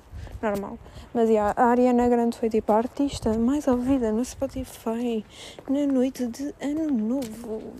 normal. 0.42 0.78
Mas 1.14 1.30
yeah, 1.30 1.54
a 1.56 1.66
Ariana 1.70 2.08
Grande 2.08 2.36
foi 2.36 2.50
tipo 2.50 2.70
a 2.72 2.76
artista 2.76 3.32
mais 3.38 3.66
ouvida 3.66 4.12
no 4.12 4.24
Spotify 4.24 5.24
na 5.68 5.86
noite 5.86 6.26
de 6.26 6.54
Ano 6.60 6.90
Novo. 6.90 7.72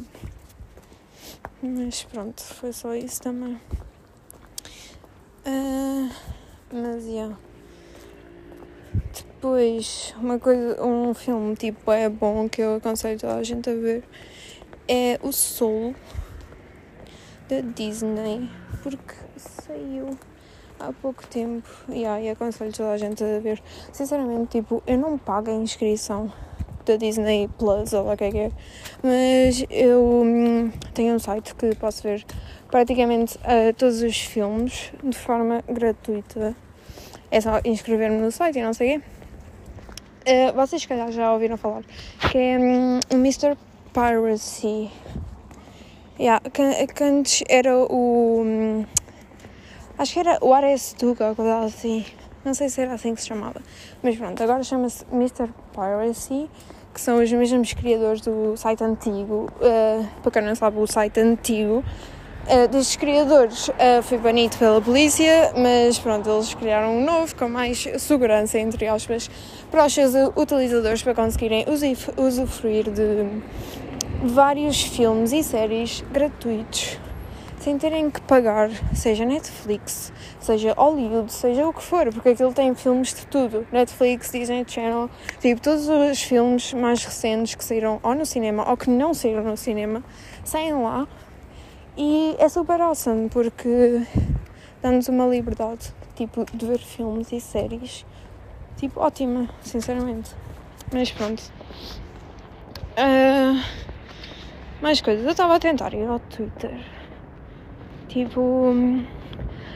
Mas 1.63 2.05
pronto, 2.05 2.43
foi 2.43 2.73
só 2.73 2.95
isso 2.95 3.21
também. 3.21 3.61
Uh, 5.47 6.11
mas, 6.73 7.05
yeah. 7.05 7.37
Depois, 9.41 10.15
uma 10.21 10.39
coisa, 10.39 10.85
um 10.85 11.15
filme 11.15 11.57
tipo 11.57 11.91
é 11.91 12.11
bom 12.11 12.47
que 12.47 12.61
eu 12.61 12.75
aconselho 12.75 13.19
toda 13.19 13.37
a 13.37 13.43
gente 13.43 13.71
a 13.71 13.75
ver 13.75 14.05
é 14.87 15.19
o 15.23 15.33
Soul 15.33 15.95
da 17.49 17.63
Disney, 17.63 18.51
porque 18.83 19.15
saiu 19.39 20.11
há 20.79 20.93
pouco 20.93 21.27
tempo 21.27 21.67
yeah, 21.89 22.21
e 22.21 22.29
aconselho 22.29 22.71
toda 22.71 22.91
a 22.91 22.99
gente 22.99 23.25
a 23.25 23.39
ver. 23.39 23.63
Sinceramente, 23.91 24.61
tipo, 24.61 24.83
eu 24.87 24.99
não 24.99 25.17
pago 25.17 25.51
a 25.51 25.55
inscrição 25.55 26.31
da 26.85 26.97
Disney 26.97 27.49
Plus 27.59 27.95
ou 27.95 28.05
lá 28.05 28.13
o 28.13 28.17
que 28.19 28.25
é 28.25 28.31
que 28.31 28.39
é, 28.41 28.53
mas 29.03 29.65
eu 29.71 30.23
hum, 30.23 30.71
tenho 30.93 31.15
um 31.15 31.19
site 31.19 31.55
que 31.55 31.75
posso 31.77 32.03
ver 32.03 32.27
praticamente 32.71 33.39
uh, 33.39 33.73
todos 33.75 34.03
os 34.03 34.21
filmes 34.21 34.93
de 35.03 35.17
forma 35.17 35.65
gratuita. 35.67 36.55
É 37.31 37.41
só 37.41 37.59
inscrever-me 37.65 38.19
no 38.19 38.31
site 38.31 38.59
e 38.59 38.63
não 38.63 38.75
sei 38.75 38.99
o 38.99 39.01
quê. 39.01 39.20
Uh, 40.31 40.53
vocês, 40.55 40.83
se 40.83 40.87
calhar, 40.87 41.11
já 41.11 41.33
ouviram 41.33 41.57
falar 41.57 41.83
que 42.31 42.39
é 42.39 42.57
um, 42.57 43.01
o 43.11 43.15
Mr. 43.17 43.57
Piracy. 43.93 44.89
Yeah, 46.21 46.41
que, 46.49 46.87
que 46.87 47.03
antes 47.03 47.43
era 47.49 47.77
o. 47.77 48.43
Um, 48.47 48.87
acho 49.99 50.13
que 50.13 50.21
era 50.21 50.39
o 50.41 50.55
Ares 50.55 50.93
Tuga 50.93 51.31
ou 51.31 51.35
coisa 51.35 51.65
assim. 51.65 52.07
Não 52.45 52.55
sei 52.55 52.69
se 52.69 52.81
era 52.81 52.93
assim 52.93 53.13
que 53.13 53.21
se 53.21 53.27
chamava. 53.27 53.61
Mas 54.05 54.17
pronto, 54.17 54.41
agora 54.41 54.63
chama-se 54.63 55.05
Mr. 55.13 55.49
Piracy, 55.73 56.49
que 56.95 57.01
são 57.01 57.21
os 57.21 57.33
mesmos 57.33 57.73
criadores 57.73 58.21
do 58.21 58.57
site 58.57 58.85
antigo. 58.85 59.51
Uh, 59.57 60.07
para 60.23 60.31
quem 60.31 60.43
não 60.43 60.55
sabe, 60.55 60.79
o 60.79 60.87
site 60.87 61.19
antigo 61.19 61.83
uh, 62.51 62.69
destes 62.69 62.97
criadores 62.97 63.69
uh, 63.69 64.03
foi 64.03 64.19
banido 64.19 64.57
pela 64.59 64.81
polícia, 64.81 65.53
mas 65.57 65.99
pronto, 65.99 66.29
eles 66.29 66.53
criaram 66.55 66.97
um 66.97 67.05
novo 67.05 67.35
com 67.37 67.49
mais 67.49 67.87
segurança, 67.99 68.59
entre 68.59 68.87
aspas, 68.87 69.31
para 69.71 69.87
os 69.87 69.95
seus 69.95 70.13
utilizadores 70.37 71.03
para 71.03 71.15
conseguirem 71.15 71.65
usufruir 72.17 72.91
de 72.91 73.27
vários 74.25 74.83
filmes 74.83 75.33
e 75.33 75.43
séries 75.43 76.05
gratuitos 76.13 76.99
sem 77.61 77.77
terem 77.77 78.11
que 78.11 78.23
pagar, 78.23 78.71
seja 78.95 79.27
Netflix, 79.27 80.11
seja 80.41 80.73
Hollywood, 80.73 81.31
seja 81.31 81.69
o 81.69 81.75
que 81.75 81.83
for, 81.83 82.11
porque 82.11 82.31
aquilo 82.31 82.55
tem 82.55 82.75
filmes 82.75 83.13
de 83.13 83.27
tudo. 83.27 83.67
Netflix, 83.71 84.33
Disney 84.33 84.65
Channel, 84.67 85.11
tipo, 85.41 85.61
todos 85.61 85.87
os 85.87 86.23
filmes 86.23 86.73
mais 86.73 87.05
recentes 87.05 87.55
que 87.55 87.63
saíram 87.63 88.01
ou 88.03 88.15
no 88.15 88.25
cinema 88.25 88.69
ou 88.69 88.79
que 88.79 88.89
não 88.89 89.13
saíram 89.13 89.45
no 89.45 89.59
cinema, 89.59 90.03
saem 90.43 90.73
lá 90.73 91.07
e 92.01 92.35
é 92.39 92.49
super 92.49 92.81
awesome 92.81 93.29
porque 93.29 94.01
dá-nos 94.81 95.07
uma 95.09 95.27
liberdade, 95.27 95.93
tipo, 96.15 96.47
de 96.55 96.65
ver 96.65 96.79
filmes 96.79 97.31
e 97.31 97.41
séries, 97.41 98.07
tipo, 98.79 99.01
ótima, 99.01 99.51
sinceramente. 99.61 100.35
Mas 100.91 101.11
pronto. 101.13 101.43
Uh, 102.97 103.63
mais 104.81 105.03
coisas. 105.03 105.25
Eu 105.27 105.33
estava 105.33 105.57
a 105.57 105.59
tentar 105.59 105.93
ir 105.93 106.07
ao 106.09 106.19
Twitter 106.19 106.81
Tipo. 108.09 108.75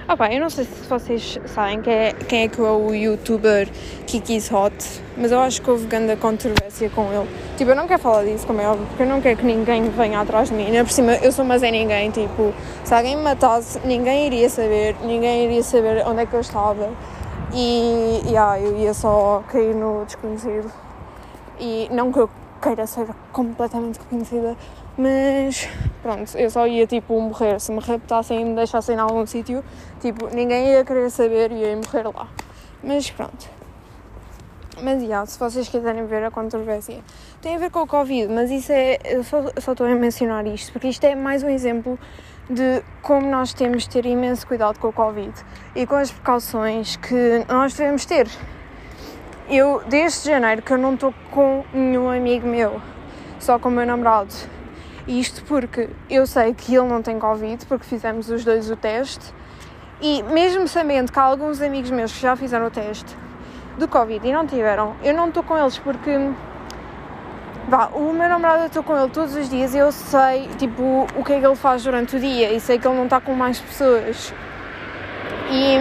Ah 0.06 0.18
pá, 0.18 0.30
eu 0.30 0.38
não 0.38 0.50
sei 0.50 0.66
se 0.66 0.86
vocês 0.86 1.40
sabem 1.46 1.80
quem 1.80 1.92
é, 1.94 2.12
quem 2.12 2.42
é 2.42 2.48
que 2.48 2.60
é 2.60 2.64
o 2.64 2.92
youtuber 2.92 3.66
Kiki's 4.06 4.52
Hot, 4.52 4.74
mas 5.16 5.32
eu 5.32 5.40
acho 5.40 5.62
que 5.62 5.70
houve 5.70 5.86
grande 5.86 6.14
controvérsia 6.16 6.90
com 6.90 7.10
ele. 7.10 7.26
Tipo, 7.56 7.70
eu 7.70 7.74
não 7.74 7.86
quero 7.86 8.02
falar 8.02 8.22
disso, 8.24 8.46
como 8.46 8.60
é 8.60 8.68
óbvio, 8.68 8.86
porque 8.88 9.02
eu 9.02 9.06
não 9.06 9.22
quero 9.22 9.38
que 9.38 9.46
ninguém 9.46 9.88
venha 9.88 10.20
atrás 10.20 10.50
de 10.50 10.56
mim. 10.56 10.66
Ainda 10.66 10.84
por 10.84 10.90
cima, 10.90 11.14
eu 11.14 11.32
sou 11.32 11.42
mas 11.42 11.62
é 11.62 11.70
ninguém, 11.70 12.10
tipo, 12.10 12.52
se 12.84 12.92
alguém 12.94 13.16
me 13.16 13.22
matasse, 13.22 13.80
ninguém 13.82 14.26
iria 14.26 14.50
saber, 14.50 14.94
ninguém 15.02 15.46
iria 15.46 15.62
saber 15.62 16.06
onde 16.06 16.20
é 16.20 16.26
que 16.26 16.34
eu 16.34 16.40
estava. 16.40 16.90
E, 17.54 18.20
yeah, 18.26 18.60
eu 18.60 18.76
ia 18.76 18.92
só 18.92 19.42
cair 19.48 19.74
no 19.74 20.04
desconhecido. 20.04 20.70
E 21.58 21.88
não 21.90 22.12
que 22.12 22.18
eu 22.18 22.28
queira 22.60 22.86
ser 22.86 23.06
completamente 23.32 24.00
reconhecida, 24.00 24.54
mas 24.98 25.66
pronto, 26.04 26.36
eu 26.36 26.50
só 26.50 26.66
ia 26.66 26.86
tipo 26.86 27.18
morrer. 27.18 27.58
Se 27.58 27.72
me 27.72 27.80
raptassem 27.80 28.42
e 28.42 28.44
me 28.44 28.54
deixassem 28.54 28.94
em 28.94 28.98
algum 28.98 29.24
sítio, 29.26 29.64
tipo, 30.00 30.28
ninguém 30.28 30.68
ia 30.68 30.84
querer 30.84 31.10
saber 31.10 31.50
e 31.50 31.54
ia 31.54 31.76
morrer 31.76 32.06
lá. 32.14 32.28
Mas 32.82 33.10
pronto. 33.10 33.48
Mas 34.82 35.02
yeah, 35.02 35.24
se 35.24 35.38
vocês 35.38 35.66
quiserem 35.66 36.04
ver 36.04 36.22
a 36.24 36.30
controvérsia, 36.30 37.00
tem 37.40 37.56
a 37.56 37.58
ver 37.58 37.70
com 37.70 37.80
o 37.80 37.86
Covid, 37.86 38.30
mas 38.30 38.50
isso 38.50 38.70
é. 38.70 38.98
Eu 39.04 39.24
só, 39.24 39.44
só 39.58 39.72
estou 39.72 39.86
a 39.86 39.94
mencionar 39.94 40.46
isto, 40.46 40.72
porque 40.72 40.88
isto 40.88 41.04
é 41.04 41.14
mais 41.14 41.42
um 41.42 41.48
exemplo 41.48 41.98
de 42.50 42.82
como 43.00 43.26
nós 43.26 43.54
temos 43.54 43.84
de 43.84 43.90
ter 43.90 44.04
imenso 44.04 44.46
cuidado 44.46 44.78
com 44.78 44.88
o 44.88 44.92
Covid 44.92 45.32
e 45.74 45.86
com 45.86 45.94
as 45.94 46.10
precauções 46.10 46.96
que 46.96 47.46
nós 47.48 47.72
devemos 47.72 48.04
ter. 48.04 48.28
Eu, 49.48 49.82
desde 49.88 50.28
janeiro, 50.28 50.60
que 50.60 50.72
eu 50.72 50.78
não 50.78 50.94
estou 50.94 51.14
com 51.30 51.64
nenhum 51.72 52.10
amigo 52.10 52.46
meu, 52.46 52.80
só 53.38 53.58
com 53.58 53.68
o 53.68 53.72
meu 53.72 53.86
namorado 53.86 54.34
isto 55.06 55.44
porque 55.44 55.88
eu 56.08 56.26
sei 56.26 56.54
que 56.54 56.74
ele 56.74 56.88
não 56.88 57.02
tem 57.02 57.18
Covid, 57.18 57.64
porque 57.66 57.84
fizemos 57.84 58.30
os 58.30 58.44
dois 58.44 58.70
o 58.70 58.76
teste, 58.76 59.34
e 60.00 60.22
mesmo 60.22 60.66
sabendo 60.66 61.12
que 61.12 61.18
há 61.18 61.22
alguns 61.22 61.60
amigos 61.60 61.90
meus 61.90 62.12
que 62.12 62.20
já 62.20 62.34
fizeram 62.36 62.66
o 62.66 62.70
teste 62.70 63.16
do 63.78 63.88
Covid 63.88 64.26
e 64.26 64.32
não 64.32 64.46
tiveram, 64.46 64.94
eu 65.02 65.14
não 65.14 65.28
estou 65.28 65.42
com 65.42 65.56
eles 65.56 65.78
porque. 65.78 66.10
Vá, 67.66 67.86
o 67.94 68.12
meu 68.12 68.28
namorado 68.28 68.64
eu 68.64 68.66
estou 68.66 68.82
com 68.82 68.94
ele 68.94 69.08
todos 69.08 69.34
os 69.34 69.48
dias 69.48 69.74
e 69.74 69.78
eu 69.78 69.90
sei, 69.90 70.48
tipo, 70.58 71.06
o 71.16 71.24
que 71.24 71.32
é 71.32 71.40
que 71.40 71.46
ele 71.46 71.56
faz 71.56 71.82
durante 71.82 72.16
o 72.16 72.20
dia 72.20 72.52
e 72.52 72.60
sei 72.60 72.78
que 72.78 72.86
ele 72.86 72.96
não 72.96 73.04
está 73.04 73.20
com 73.20 73.32
mais 73.34 73.58
pessoas. 73.58 74.34
E. 75.50 75.76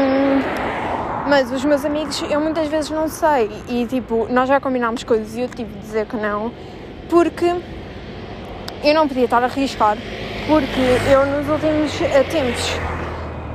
Mas 1.27 1.51
os 1.51 1.63
meus 1.63 1.85
amigos 1.85 2.21
eu 2.29 2.39
muitas 2.39 2.67
vezes 2.67 2.89
não 2.89 3.07
sei 3.07 3.49
e, 3.67 3.85
tipo, 3.85 4.27
nós 4.29 4.47
já 4.47 4.59
combinámos 4.59 5.03
coisas 5.03 5.35
e 5.35 5.41
eu 5.41 5.47
tive 5.47 5.71
de 5.73 5.79
dizer 5.79 6.05
que 6.05 6.17
não 6.17 6.51
porque 7.09 7.45
eu 8.83 8.93
não 8.93 9.07
podia 9.07 9.23
estar 9.23 9.41
a 9.41 9.45
arriscar, 9.45 9.97
porque 10.45 10.81
eu 11.09 11.25
nos 11.25 11.47
últimos 11.47 12.01
eh, 12.01 12.23
tempos 12.23 12.77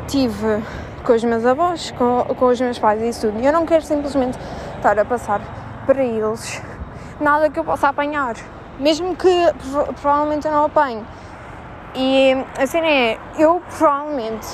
tive 0.07 0.63
com 1.05 1.13
os 1.13 1.23
meus 1.23 1.45
avós, 1.45 1.91
com, 1.91 2.25
com 2.35 2.47
os 2.47 2.59
meus 2.59 2.79
pais 2.79 3.03
e 3.03 3.09
isso 3.09 3.27
tudo, 3.27 3.39
e 3.39 3.45
eu 3.45 3.53
não 3.53 3.67
quero 3.67 3.83
simplesmente 3.83 4.39
estar 4.77 4.99
a 4.99 5.05
passar 5.05 5.41
para 5.85 6.03
eles 6.03 6.63
nada 7.21 7.51
que 7.51 7.59
eu 7.59 7.65
possa 7.65 7.89
apanhar, 7.89 8.37
mesmo 8.79 9.15
que 9.15 9.29
provavelmente 10.01 10.47
eu 10.47 10.53
não 10.53 10.65
apanhe. 10.65 11.05
E 11.95 12.33
a 12.59 12.67
cena 12.67 12.87
é, 12.87 13.19
eu 13.39 13.63
provavelmente, 13.77 14.47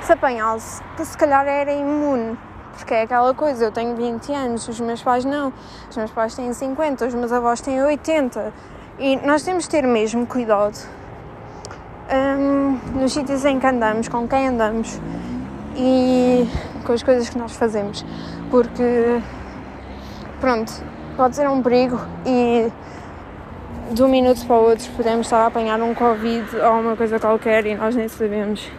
se 0.00 0.12
apanhasse, 0.12 0.82
que 0.96 1.04
se 1.04 1.16
calhar 1.16 1.46
era 1.46 1.72
imune, 1.72 2.38
porque 2.72 2.94
é 2.94 3.02
aquela 3.02 3.34
coisa, 3.34 3.66
eu 3.66 3.72
tenho 3.72 3.94
20 3.94 4.32
anos, 4.32 4.66
os 4.66 4.80
meus 4.80 5.02
pais 5.02 5.26
não, 5.26 5.52
os 5.90 5.96
meus 5.96 6.10
pais 6.10 6.34
têm 6.34 6.52
50, 6.52 7.06
os 7.06 7.14
meus 7.14 7.32
avós 7.32 7.60
têm 7.60 7.82
80 7.82 8.52
e 8.98 9.16
nós 9.16 9.42
temos 9.42 9.64
de 9.64 9.70
ter 9.70 9.86
mesmo 9.86 10.26
cuidado 10.26 10.78
um, 12.10 13.00
nos 13.00 13.12
sítios 13.12 13.44
em 13.44 13.58
que 13.58 13.66
andamos, 13.66 14.08
com 14.08 14.26
quem 14.26 14.48
andamos 14.48 15.00
e 15.76 16.48
com 16.84 16.92
as 16.92 17.02
coisas 17.02 17.28
que 17.28 17.36
nós 17.36 17.54
fazemos, 17.54 18.04
porque 18.50 19.20
pronto, 20.40 20.72
pode 21.16 21.36
ser 21.36 21.48
um 21.48 21.62
perigo 21.62 22.00
e 22.24 22.70
de 23.92 24.02
um 24.02 24.08
minuto 24.08 24.44
para 24.46 24.56
o 24.56 24.64
outro 24.64 24.90
podemos 24.96 25.26
estar 25.26 25.38
a 25.42 25.46
apanhar 25.46 25.80
um 25.80 25.94
Covid 25.94 26.56
ou 26.56 26.80
uma 26.80 26.96
coisa 26.96 27.18
qualquer 27.18 27.66
e 27.66 27.74
nós 27.74 27.94
nem 27.94 28.08
sabemos. 28.08 28.70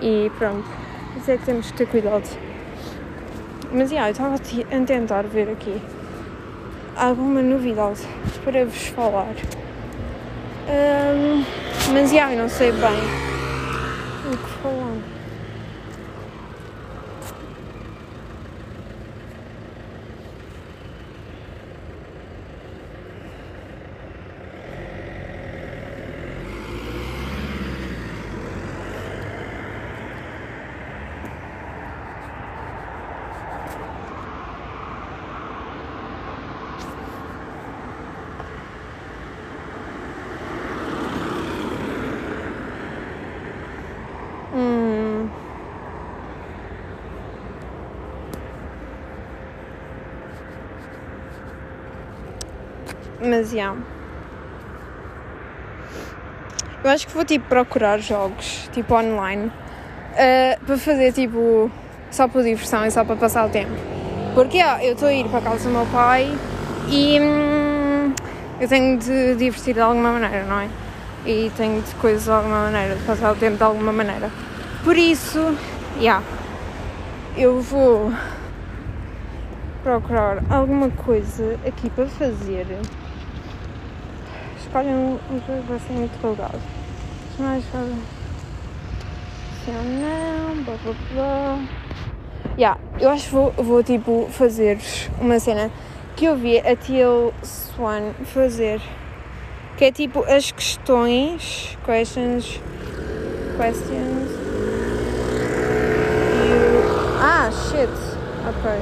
E 0.00 0.30
pronto, 0.38 0.68
isso 1.16 1.30
é 1.30 1.36
que 1.38 1.44
temos 1.44 1.70
que 1.70 1.78
ter 1.78 1.86
cuidado. 1.86 2.28
Mas 3.72 3.90
yeah, 3.90 4.08
eu 4.08 4.12
estava 4.12 4.34
a 4.34 4.84
tentar 4.84 5.22
ver 5.22 5.50
aqui 5.50 5.80
alguma 6.96 7.42
novidade 7.42 8.00
para 8.42 8.64
vos 8.64 8.86
falar. 8.86 9.34
Um, 10.68 11.44
mas 11.92 12.10
já, 12.10 12.32
eu 12.32 12.38
não 12.38 12.48
sei 12.48 12.72
bem 12.72 12.80
o 14.32 14.36
que 14.36 14.48
falar. 14.62 14.85
Mas, 53.26 53.52
yeah. 53.52 53.76
Eu 56.84 56.90
acho 56.90 57.06
que 57.06 57.12
vou, 57.12 57.24
tipo, 57.24 57.48
procurar 57.48 57.98
jogos, 57.98 58.70
tipo, 58.72 58.94
online, 58.94 59.46
uh, 59.46 60.64
para 60.64 60.78
fazer, 60.78 61.12
tipo, 61.12 61.70
só 62.10 62.28
por 62.28 62.44
diversão 62.44 62.86
e 62.86 62.90
só 62.90 63.04
para 63.04 63.16
passar 63.16 63.46
o 63.46 63.50
tempo. 63.50 63.72
Porque, 64.34 64.58
yeah, 64.58 64.84
eu 64.84 64.92
estou 64.92 65.08
a 65.08 65.12
ir 65.12 65.28
para 65.28 65.38
a 65.38 65.42
casa 65.42 65.68
do 65.68 65.74
meu 65.74 65.86
pai 65.86 66.30
e 66.88 67.18
hum, 67.20 68.14
eu 68.60 68.68
tenho 68.68 68.98
de 68.98 69.34
divertir 69.34 69.74
de 69.74 69.80
alguma 69.80 70.12
maneira, 70.12 70.44
não 70.44 70.60
é? 70.60 70.68
E 71.26 71.50
tenho 71.56 71.82
de 71.82 71.94
coisas 71.96 72.24
de 72.24 72.30
alguma 72.30 72.70
maneira, 72.70 72.94
de 72.94 73.02
passar 73.02 73.32
o 73.32 73.36
tempo 73.36 73.56
de 73.56 73.64
alguma 73.64 73.92
maneira. 73.92 74.30
Por 74.84 74.96
isso, 74.96 75.56
yeah, 75.98 76.22
eu 77.36 77.60
vou 77.60 78.12
procurar 79.82 80.42
alguma 80.48 80.90
coisa 80.90 81.58
aqui 81.66 81.90
para 81.90 82.06
fazer 82.06 82.66
escolhem 84.76 84.94
um, 84.94 85.18
jogo 85.46 85.80
ser 85.80 85.92
muito 85.94 86.20
colgado. 86.20 86.60
Os 87.32 87.38
mais 87.38 87.64
fazem. 87.66 88.02
Se 89.64 89.70
ou 89.70 89.82
não, 89.82 90.62
blá 90.64 90.76
blá 90.84 90.94
blá. 91.12 91.58
Yeah, 92.58 92.78
eu 93.00 93.10
acho 93.10 93.24
que 93.24 93.30
vou, 93.32 93.52
vou 93.52 93.82
tipo 93.82 94.28
fazer 94.30 94.78
uma 95.18 95.40
cena 95.40 95.70
que 96.14 96.26
eu 96.26 96.36
vi 96.36 96.58
a 96.58 96.76
Teal 96.76 97.32
Swan 97.42 98.12
fazer. 98.24 98.82
Que 99.78 99.86
é 99.86 99.92
tipo 99.92 100.22
as 100.24 100.52
questões. 100.52 101.78
Questions. 101.84 102.60
Questions. 103.56 104.30
You. 106.48 106.82
Ah, 107.22 107.50
shit. 107.50 107.90
Ok. 108.46 108.80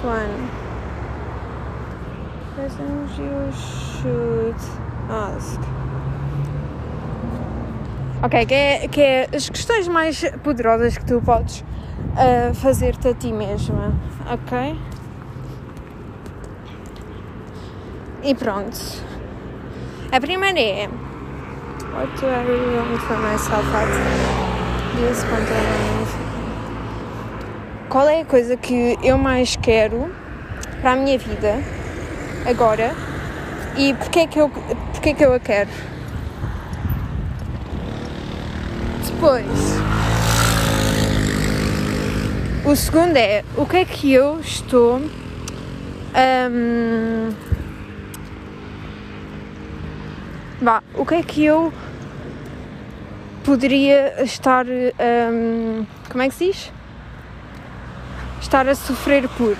Swan 0.00 0.66
questions 2.56 3.18
you 3.18 3.85
should 4.06 4.60
ask. 5.10 5.60
Ok, 8.22 8.46
que 8.46 8.54
é, 8.54 8.88
que 8.88 9.00
é 9.00 9.28
as 9.34 9.48
questões 9.48 9.88
mais 9.88 10.24
poderosas 10.42 10.96
que 10.96 11.04
tu 11.04 11.20
podes 11.20 11.60
uh, 11.60 12.54
fazer-te 12.54 13.08
a 13.08 13.14
ti 13.14 13.32
mesma, 13.32 13.92
ok? 14.30 14.78
E 18.22 18.34
pronto. 18.34 18.78
A 20.12 20.20
primeira 20.20 20.60
é 20.60 20.88
What 21.92 22.20
do 22.20 22.26
I 22.26 22.42
really 22.44 22.76
want 22.76 23.00
for 23.02 23.16
myself 23.18 23.64
at 23.74 23.88
this 24.96 25.24
point 25.24 25.48
in? 25.50 25.96
Qual 27.88 28.08
é 28.08 28.20
a 28.20 28.24
coisa 28.24 28.56
que 28.56 28.98
eu 29.02 29.16
mais 29.16 29.56
quero 29.56 30.10
para 30.80 30.92
a 30.92 30.96
minha 30.96 31.18
vida 31.18 31.62
agora 32.46 32.94
e 33.76 33.94
porque 33.94 34.20
é 34.20 34.26
que 34.26 34.38
eu, 34.38 34.48
porque 34.48 35.10
é 35.10 35.14
que 35.14 35.24
eu 35.24 35.34
a 35.34 35.40
quero? 35.40 35.70
Depois, 39.04 39.46
o 42.64 42.76
segundo 42.76 43.16
é 43.16 43.44
o 43.56 43.66
que 43.66 43.76
é 43.78 43.84
que 43.84 44.12
eu 44.12 44.40
estou 44.40 45.00
um, 46.16 47.32
Bah, 50.60 50.82
o 50.94 51.04
que 51.04 51.14
é 51.16 51.22
que 51.22 51.44
eu 51.44 51.70
poderia 53.44 54.22
estar. 54.24 54.64
Um, 54.66 55.86
como 56.10 56.22
é 56.22 56.28
que 56.28 56.34
se 56.34 56.46
diz? 56.46 56.72
Estar 58.40 58.66
a 58.66 58.74
sofrer 58.74 59.28
por. 59.28 59.54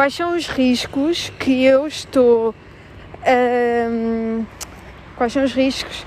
Quais 0.00 0.14
são 0.14 0.34
os 0.34 0.46
riscos 0.48 1.30
que 1.38 1.62
eu 1.62 1.86
estou. 1.86 2.54
Um, 3.28 4.46
quais 5.14 5.30
são 5.30 5.44
os 5.44 5.52
riscos 5.52 6.06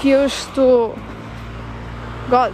que 0.00 0.10
eu 0.10 0.26
estou. 0.26 0.96
God! 2.28 2.52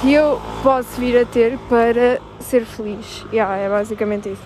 Que 0.00 0.14
eu 0.14 0.42
posso 0.64 1.00
vir 1.00 1.16
a 1.16 1.24
ter 1.24 1.56
para 1.68 2.20
ser 2.40 2.64
feliz. 2.64 3.24
Yeah, 3.32 3.56
é 3.56 3.68
basicamente 3.68 4.30
isso 4.30 4.42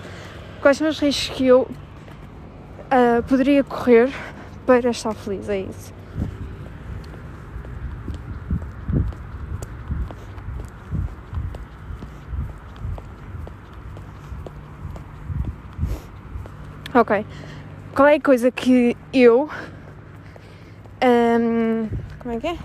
quais 0.61 0.77
são 0.77 0.87
os 0.87 0.99
riscos 0.99 1.35
que 1.35 1.47
eu 1.47 1.61
uh, 1.61 3.23
poderia 3.27 3.63
correr 3.63 4.11
para 4.67 4.91
estar 4.91 5.15
feliz, 5.15 5.49
é 5.49 5.61
isso. 5.61 5.93
Ok. 16.95 17.25
Qual 17.93 18.07
é 18.07 18.15
a 18.15 18.21
coisa 18.21 18.49
que 18.49 18.95
eu. 19.11 19.49
Um, 21.03 21.89
como 22.19 22.35
é 22.35 22.39
que 22.39 22.47
é? 22.47 22.57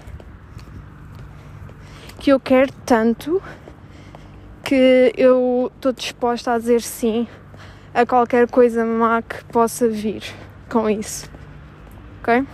Que 2.20 2.30
eu 2.30 2.38
quero 2.38 2.72
tanto 2.86 3.42
que 4.62 5.12
eu 5.16 5.72
estou 5.74 5.92
disposta 5.92 6.52
a 6.52 6.58
dizer 6.58 6.80
sim 6.80 7.26
a 7.92 8.06
qualquer 8.06 8.48
coisa 8.48 8.84
má 8.84 9.20
que 9.20 9.42
possa 9.46 9.88
vir 9.88 10.22
com 10.68 10.88
isso. 10.88 11.28
Ok? 12.20 12.46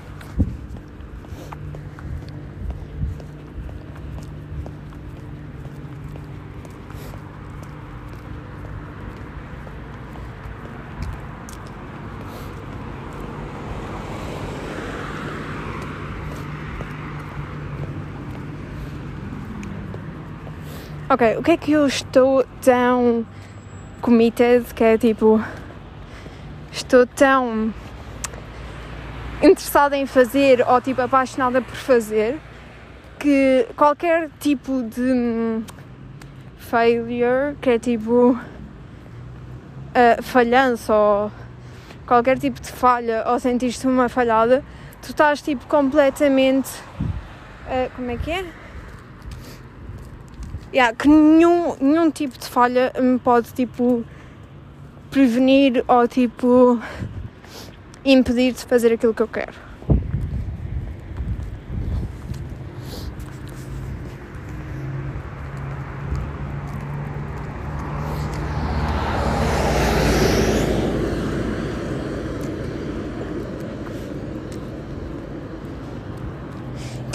Ok, 21.16 21.38
o 21.38 21.42
que 21.42 21.52
é 21.52 21.56
que 21.56 21.72
eu 21.72 21.86
estou 21.86 22.44
tão 22.60 23.24
committed, 24.02 24.66
que 24.74 24.84
é 24.84 24.98
tipo, 24.98 25.42
estou 26.70 27.06
tão 27.06 27.72
interessada 29.42 29.96
em 29.96 30.04
fazer 30.04 30.62
ou 30.68 30.78
tipo 30.78 31.00
apaixonada 31.00 31.62
por 31.62 31.74
fazer 31.74 32.38
que 33.18 33.66
qualquer 33.78 34.28
tipo 34.38 34.82
de 34.82 35.62
failure, 36.58 37.56
que 37.62 37.70
é 37.70 37.78
tipo 37.78 38.32
uh, 38.32 38.38
falhança 40.22 40.94
ou 40.94 41.32
qualquer 42.06 42.38
tipo 42.38 42.60
de 42.60 42.70
falha 42.70 43.24
ou 43.26 43.40
sentiste 43.40 43.86
uma 43.86 44.10
falhada, 44.10 44.62
tu 45.00 45.12
estás 45.12 45.40
tipo 45.40 45.66
completamente. 45.66 46.68
Uh, 47.66 47.90
como 47.96 48.10
é 48.10 48.18
que 48.18 48.30
é? 48.30 48.65
Yeah, 50.76 50.94
que 50.94 51.08
nenhum, 51.08 51.74
nenhum 51.80 52.10
tipo 52.10 52.38
de 52.38 52.46
falha 52.46 52.92
me 53.00 53.18
pode 53.18 53.50
tipo 53.54 54.04
prevenir 55.10 55.82
ou 55.88 56.06
tipo 56.06 56.78
impedir 58.04 58.52
de 58.52 58.62
fazer 58.66 58.92
aquilo 58.92 59.14
que 59.14 59.22
eu 59.22 59.28
quero. 59.28 59.65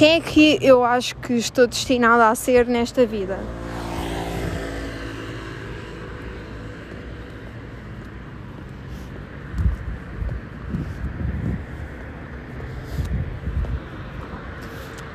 Quem 0.02 0.16
é 0.16 0.20
que 0.20 0.58
eu 0.64 0.84
acho 0.84 1.16
que 1.18 1.34
estou 1.34 1.68
destinada 1.68 2.28
a 2.28 2.34
ser 2.34 2.66
nesta 2.66 3.06
vida? 3.06 3.38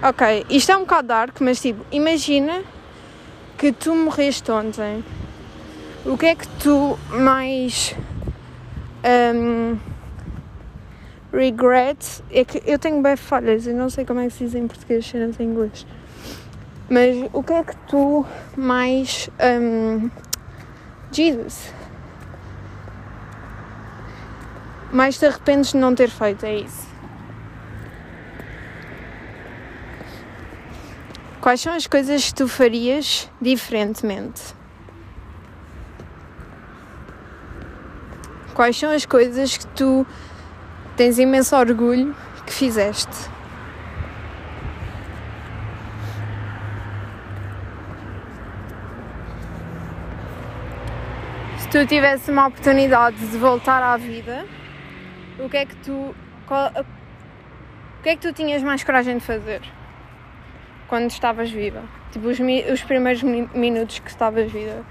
Ok, 0.01 0.47
isto 0.49 0.71
é 0.71 0.77
um 0.77 0.83
bocado 0.83 1.09
dark, 1.09 1.41
mas 1.41 1.61
tipo, 1.61 1.85
imagina 1.91 2.63
que 3.59 3.73
tu 3.73 3.93
morreste 3.93 4.49
ontem. 4.53 5.05
O 6.05 6.17
que 6.17 6.27
é 6.27 6.37
que 6.37 6.47
tu 6.63 6.97
mais. 7.11 7.93
Um, 9.35 9.79
regret 11.37 12.23
é 12.31 12.45
que 12.45 12.63
eu 12.65 12.79
tenho 12.79 13.01
bem 13.03 13.17
falhas, 13.17 13.67
eu 13.67 13.75
não 13.75 13.91
sei 13.91 14.05
como 14.05 14.21
é 14.21 14.27
que 14.27 14.33
se 14.33 14.45
diz 14.45 14.55
em 14.55 14.67
português, 14.67 15.07
cenas 15.07 15.39
em 15.39 15.45
inglês. 15.45 15.87
Mas 16.89 17.29
o 17.33 17.43
que 17.43 17.53
é 17.53 17.65
que 17.65 17.77
tu 17.89 18.25
mais. 18.57 19.29
Um, 19.41 20.11
Jesus. 21.11 21.73
Mais 24.93 25.19
te 25.19 25.27
arrependes 25.27 25.73
de 25.73 25.79
não 25.79 25.95
ter 25.95 26.09
feito, 26.09 26.47
é 26.47 26.57
isso. 26.57 26.87
Quais 31.41 31.61
são 31.61 31.75
as 31.75 31.87
coisas 31.87 32.27
que 32.27 32.35
tu 32.35 32.49
farias 32.49 33.31
diferentemente? 33.41 34.55
Quais 38.55 38.77
são 38.77 38.91
as 38.91 39.05
coisas 39.05 39.57
que 39.57 39.67
tu 39.69 40.07
tens 40.97 41.19
imenso 41.19 41.55
orgulho 41.55 42.17
que 42.47 42.53
fizeste. 42.53 43.15
Se 51.59 51.69
tu 51.69 51.87
tivesse 51.87 52.31
uma 52.31 52.47
oportunidade 52.47 53.17
de 53.17 53.37
voltar 53.37 53.83
à 53.83 53.97
vida, 53.97 54.47
o 55.39 55.49
que 55.49 55.57
é 55.59 55.67
que 55.67 55.77
tu. 55.77 56.15
Qual, 56.47 56.71
o 56.71 58.03
que 58.03 58.11
é 58.11 58.17
que 58.17 58.23
tu 58.23 58.33
tinhas 58.33 58.63
mais 58.63 58.85
coragem 58.85 59.19
de 59.19 59.25
fazer 59.25 59.61
quando 60.89 61.11
estavas 61.11 61.51
viva? 61.51 61.83
Tipo, 62.13 62.29
os, 62.29 62.39
os 62.73 62.83
primeiros 62.85 63.23
minutos 63.23 63.99
que 63.99 64.09
estavas 64.09 64.51
viva. 64.51 64.85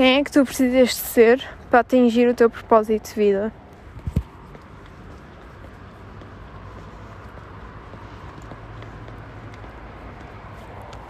Quem 0.00 0.16
é 0.16 0.24
que 0.24 0.32
tu 0.32 0.42
precisas 0.46 0.88
de 0.88 0.94
ser 0.94 1.46
para 1.68 1.80
atingir 1.80 2.26
o 2.26 2.32
teu 2.32 2.48
propósito 2.48 3.10
de 3.10 3.14
vida? 3.14 3.52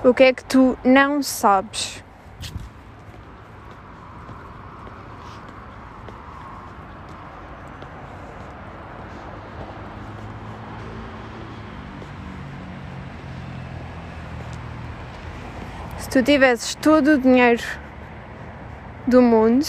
O 0.03 0.13
que 0.13 0.25
é 0.25 0.33
que 0.33 0.45
tu 0.45 0.77
não 0.85 1.23
sabes? 1.23 2.03
Se 15.97 16.11
tu 16.11 16.25
tivesses 16.25 16.75
todo 16.75 17.13
o 17.13 17.19
dinheiro 17.19 17.63
do 19.07 19.23
mundo 19.23 19.67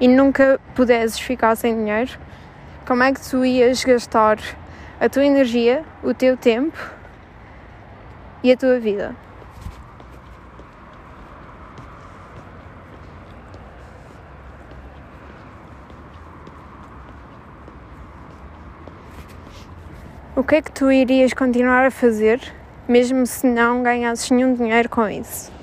e 0.00 0.08
nunca 0.08 0.60
pudesses 0.74 1.18
ficar 1.18 1.56
sem 1.56 1.74
dinheiro, 1.74 2.18
como 2.86 3.02
é 3.02 3.12
que 3.12 3.20
tu 3.20 3.44
ias 3.44 3.82
gastar 3.84 4.38
a 5.00 5.08
tua 5.08 5.24
energia, 5.24 5.84
o 6.02 6.14
teu 6.14 6.36
tempo 6.36 6.78
e 8.42 8.52
a 8.52 8.56
tua 8.56 8.78
vida. 8.78 9.14
O 20.36 20.44
que 20.44 20.56
é 20.56 20.62
que 20.62 20.70
tu 20.70 20.92
irias 20.92 21.32
continuar 21.32 21.86
a 21.86 21.90
fazer, 21.90 22.40
mesmo 22.86 23.26
se 23.26 23.46
não 23.46 23.82
ganhasses 23.82 24.30
nenhum 24.30 24.54
dinheiro 24.54 24.86
com 24.88 25.08
isso? 25.08 25.55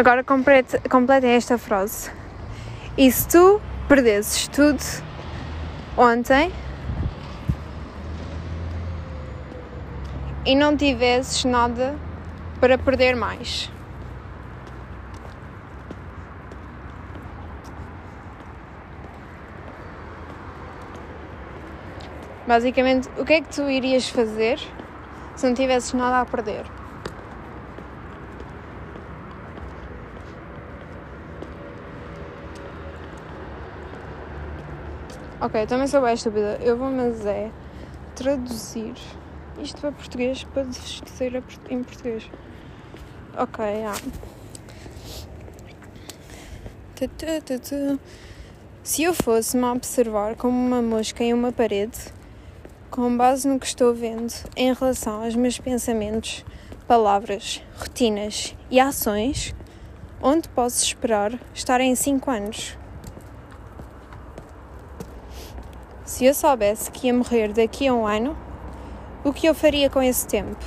Agora 0.00 0.24
completem 0.24 1.32
esta 1.32 1.58
frase. 1.58 2.10
E 2.96 3.12
se 3.12 3.28
tu 3.28 3.60
perdesses 3.86 4.48
tudo 4.48 4.82
ontem 5.94 6.50
e 10.46 10.56
não 10.56 10.74
tivesses 10.74 11.44
nada 11.44 11.94
para 12.58 12.78
perder 12.78 13.14
mais? 13.14 13.70
Basicamente, 22.46 23.06
o 23.18 23.24
que 23.26 23.34
é 23.34 23.40
que 23.42 23.54
tu 23.54 23.68
irias 23.68 24.08
fazer 24.08 24.58
se 25.36 25.46
não 25.46 25.52
tivesses 25.52 25.92
nada 25.92 26.22
a 26.22 26.24
perder? 26.24 26.79
Ok, 35.42 35.66
também 35.66 35.86
sou 35.86 36.02
bem 36.02 36.12
estúpida. 36.12 36.58
Eu 36.60 36.76
vou, 36.76 36.90
mas 36.90 37.24
é 37.24 37.50
traduzir 38.14 38.92
isto 39.62 39.80
para 39.80 39.90
português 39.90 40.44
para 40.44 40.66
ser 40.70 41.42
em 41.70 41.82
português. 41.82 42.30
Ok, 43.38 43.64
ah. 43.86 43.94
Se 48.82 49.02
eu 49.02 49.14
fosse-me 49.14 49.64
observar 49.64 50.36
como 50.36 50.58
uma 50.58 50.82
mosca 50.82 51.24
em 51.24 51.32
uma 51.32 51.50
parede, 51.50 51.98
com 52.90 53.16
base 53.16 53.48
no 53.48 53.58
que 53.58 53.64
estou 53.64 53.94
vendo 53.94 54.34
em 54.54 54.74
relação 54.74 55.24
aos 55.24 55.34
meus 55.34 55.58
pensamentos, 55.58 56.44
palavras, 56.86 57.62
rotinas 57.78 58.54
e 58.70 58.78
ações, 58.78 59.54
onde 60.20 60.50
posso 60.50 60.84
esperar 60.84 61.32
estar 61.54 61.80
em 61.80 61.94
5 61.94 62.30
anos? 62.30 62.79
Se 66.10 66.24
eu 66.24 66.34
soubesse 66.34 66.90
que 66.90 67.06
ia 67.06 67.14
morrer 67.14 67.52
daqui 67.52 67.86
a 67.86 67.94
um 67.94 68.04
ano, 68.04 68.36
o 69.22 69.32
que 69.32 69.46
eu 69.46 69.54
faria 69.54 69.88
com 69.88 70.02
esse 70.02 70.26
tempo? 70.26 70.58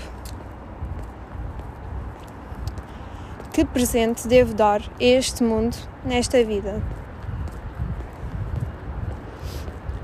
Que 3.51 3.65
presente 3.65 4.25
devo 4.25 4.53
dar 4.53 4.82
a 4.82 5.03
este 5.03 5.43
mundo 5.43 5.75
nesta 6.06 6.41
vida? 6.45 6.82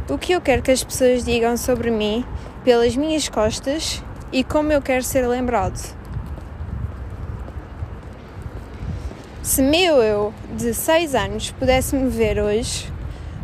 O 0.09 0.17
que 0.17 0.33
eu 0.33 0.41
quero 0.41 0.61
que 0.61 0.71
as 0.71 0.83
pessoas 0.83 1.23
digam 1.23 1.55
sobre 1.55 1.89
mim 1.89 2.25
pelas 2.65 2.97
minhas 2.97 3.29
costas 3.29 4.03
e 4.33 4.43
como 4.43 4.73
eu 4.73 4.81
quero 4.81 5.05
ser 5.05 5.25
lembrado? 5.25 5.79
Se 9.41 9.61
meu 9.61 10.03
eu 10.03 10.33
de 10.57 10.73
6 10.73 11.15
anos 11.15 11.51
pudesse 11.51 11.95
me 11.95 12.09
ver 12.09 12.39
hoje, 12.39 12.91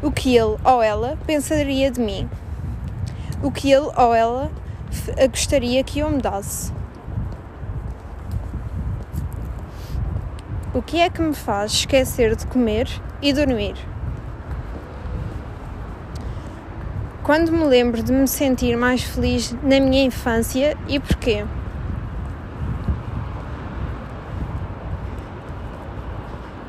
o 0.02 0.12
que 0.12 0.36
ele 0.36 0.58
ou 0.64 0.82
ela 0.82 1.18
pensaria 1.26 1.90
de 1.90 2.00
mim, 2.00 2.30
o 3.42 3.52
que 3.52 3.72
ele 3.72 3.90
ou 3.98 4.14
ela 4.14 4.52
gostaria 5.32 5.84
que 5.84 6.00
eu 6.00 6.10
mudasse. 6.10 6.74
O 10.74 10.82
que 10.82 11.00
é 11.00 11.10
que 11.10 11.22
me 11.22 11.34
faz 11.34 11.72
esquecer 11.72 12.36
de 12.36 12.46
comer 12.48 12.90
e 13.22 13.32
dormir? 13.32 13.76
Quando 17.24 17.52
me 17.52 17.64
lembro 17.64 18.04
de 18.04 18.12
me 18.12 18.28
sentir 18.28 18.76
mais 18.76 19.02
feliz 19.02 19.56
na 19.64 19.80
minha 19.80 20.04
infância 20.04 20.78
e 20.88 21.00
porquê? 21.00 21.46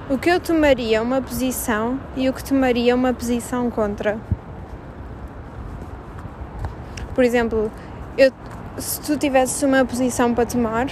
O 0.08 0.16
que 0.16 0.30
eu 0.30 0.38
tomaria 0.38 1.02
uma 1.02 1.20
posição 1.20 1.98
e 2.16 2.28
o 2.28 2.32
que 2.32 2.44
tomaria 2.44 2.94
uma 2.94 3.12
posição 3.12 3.68
contra. 3.68 4.16
Por 7.12 7.24
exemplo, 7.24 7.72
eu, 8.16 8.30
se 8.78 9.00
tu 9.00 9.18
tivesses 9.18 9.60
uma 9.64 9.84
posição 9.84 10.32
para 10.32 10.46
tomar, 10.46 10.86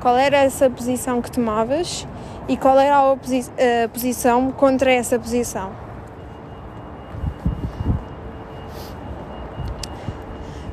qual 0.00 0.16
era 0.16 0.38
essa 0.38 0.70
posição 0.70 1.20
que 1.20 1.30
tomavas 1.30 2.08
e 2.48 2.56
qual 2.56 2.78
era 2.80 2.96
a, 2.96 3.12
oposi 3.12 3.44
a 3.84 3.88
posição 3.90 4.50
contra 4.50 4.90
essa 4.90 5.18
posição? 5.18 5.70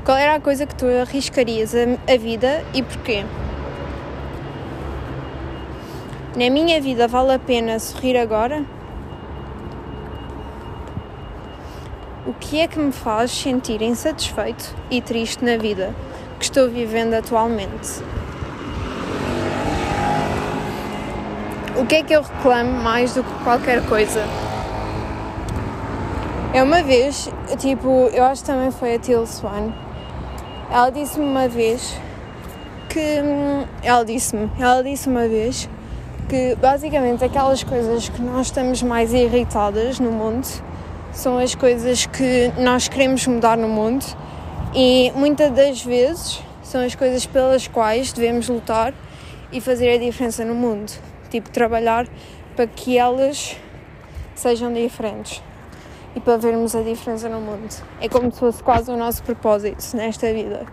Qual 0.06 0.18
era 0.18 0.36
a 0.36 0.40
coisa 0.40 0.66
que 0.66 0.74
tu 0.74 0.86
arriscarias 0.86 1.76
a, 1.76 2.14
a 2.14 2.18
vida 2.18 2.64
e 2.74 2.82
porquê? 2.82 3.26
Na 6.34 6.50
minha 6.50 6.80
vida 6.80 7.10
vale 7.10 7.34
a 7.34 7.40
pena 7.40 7.78
sorrir 7.78 8.16
agora? 8.16 8.64
O 12.26 12.34
que 12.34 12.62
é 12.62 12.68
que 12.70 12.80
me 12.80 12.94
faz 12.94 13.32
sentir 13.32 13.82
insatisfeito 13.82 14.74
e 14.90 15.02
triste 15.02 15.44
na 15.44 15.58
vida 15.58 15.94
que 16.40 16.46
estou 16.46 16.70
vivendo 16.70 17.16
atualmente? 17.16 18.02
O 21.78 21.86
que 21.86 21.96
é 21.96 22.04
que 22.04 22.14
eu 22.14 22.22
reclamo 22.22 22.82
mais 22.82 23.14
do 23.14 23.26
que 23.26 23.44
qualquer 23.44 23.86
coisa? 23.86 24.24
É 26.54 26.64
uma 26.64 26.82
vez, 26.82 27.30
tipo, 27.58 28.10
eu 28.14 28.24
acho 28.24 28.42
que 28.42 28.48
também 28.48 28.72
foi 28.72 28.96
a 28.96 29.00
Till 29.00 29.28
Swan. 29.28 29.74
Ela 30.72 30.92
disse-me 30.92 31.26
uma 31.26 31.50
vez 31.50 32.00
que. 32.88 33.22
Hum, 33.22 33.66
ela 33.84 34.06
disse-me, 34.06 34.50
ela 34.58 34.82
disse 34.82 35.10
uma 35.10 35.28
vez 35.28 35.68
que 36.32 36.56
basicamente 36.56 37.26
aquelas 37.26 37.62
coisas 37.62 38.08
que 38.08 38.22
nós 38.22 38.48
estamos 38.48 38.82
mais 38.82 39.14
irritadas 39.14 40.00
no 40.00 40.10
mundo 40.14 40.48
são 41.12 41.38
as 41.38 41.54
coisas 41.54 42.06
que 42.06 42.54
nós 42.58 42.88
queremos 42.88 43.28
mudar 43.28 43.58
no 43.58 43.68
mundo 43.68 44.06
e 44.74 45.12
muitas 45.14 45.52
das 45.52 45.84
vezes 45.84 46.42
são 46.64 46.86
as 46.86 46.96
coisas 46.96 47.26
pelas 47.26 47.68
quais 47.68 48.14
devemos 48.14 48.48
lutar 48.48 48.94
e 49.52 49.60
fazer 49.60 49.90
a 49.94 49.98
diferença 49.98 50.46
no 50.46 50.56
mundo. 50.56 50.94
Tipo, 51.30 51.50
trabalhar 51.50 52.08
para 52.56 52.66
que 52.66 52.98
elas 52.98 53.58
sejam 54.34 54.72
diferentes 54.72 55.44
e 56.16 56.22
para 56.22 56.38
vermos 56.38 56.74
a 56.74 56.82
diferença 56.82 57.28
no 57.28 57.42
mundo. 57.42 57.76
É 58.00 58.08
como 58.08 58.32
se 58.32 58.40
fosse 58.40 58.64
quase 58.64 58.90
o 58.90 58.96
nosso 58.96 59.22
propósito 59.24 59.98
nesta 59.98 60.32
vida, 60.32 60.66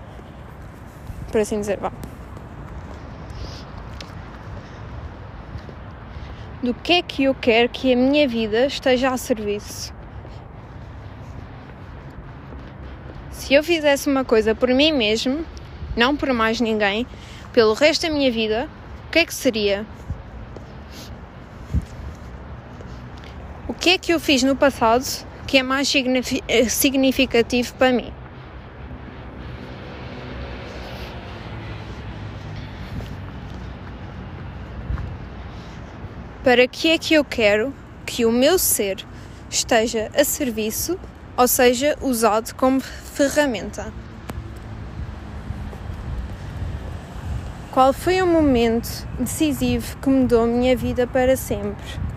por 1.33 1.40
assim 1.40 1.59
dizer. 1.59 1.79
Vá. 1.79 1.90
Do 6.62 6.75
que 6.75 6.94
é 6.94 7.03
que 7.03 7.25
eu 7.25 7.35
quero 7.35 7.68
que 7.68 7.92
a 7.92 7.97
minha 7.97 8.27
vida 8.27 8.66
esteja 8.66 9.11
a 9.11 9.16
serviço. 9.16 9.94
Se 13.31 13.55
eu 13.55 13.62
fizesse 13.62 14.09
uma 14.09 14.25
coisa 14.25 14.55
por 14.55 14.68
mim 14.68 14.92
mesmo, 14.92 15.44
não 15.97 16.16
por 16.16 16.33
mais 16.33 16.61
ninguém, 16.61 17.07
pelo 17.53 17.75
resto 17.75 18.07
da 18.07 18.12
minha 18.12 18.31
vida, 18.31 18.68
o 19.07 19.11
que 19.11 19.21
é 19.21 19.25
que 19.25 19.33
seria? 19.33 19.87
O 23.66 23.73
que 23.75 23.90
é 23.90 23.99
que 23.99 24.12
eu 24.12 24.21
fiz 24.21 24.42
no 24.42 24.57
passado 24.57 25.05
que 25.47 25.57
é 25.57 25.62
mais 25.62 25.88
significativo 26.68 27.75
para 27.75 27.92
mim? 27.92 28.12
Para 36.42 36.66
que 36.66 36.90
é 36.90 36.98
que 36.98 37.14
eu 37.14 37.24
quero 37.24 37.74
que 38.07 38.24
o 38.24 38.33
meu 38.33 38.59
ser 38.59 39.05
esteja 39.51 40.11
a 40.16 40.24
serviço, 40.24 40.98
ou 41.37 41.46
seja, 41.48 41.96
usado 42.01 42.55
como 42.55 42.81
ferramenta. 42.81 43.92
Qual 47.70 47.92
foi 47.92 48.20
o 48.20 48.27
momento 48.27 49.07
decisivo 49.18 49.96
que 49.98 50.09
mudou 50.09 50.42
a 50.42 50.46
minha 50.46 50.77
vida 50.77 51.07
para 51.07 51.37
sempre? 51.37 52.09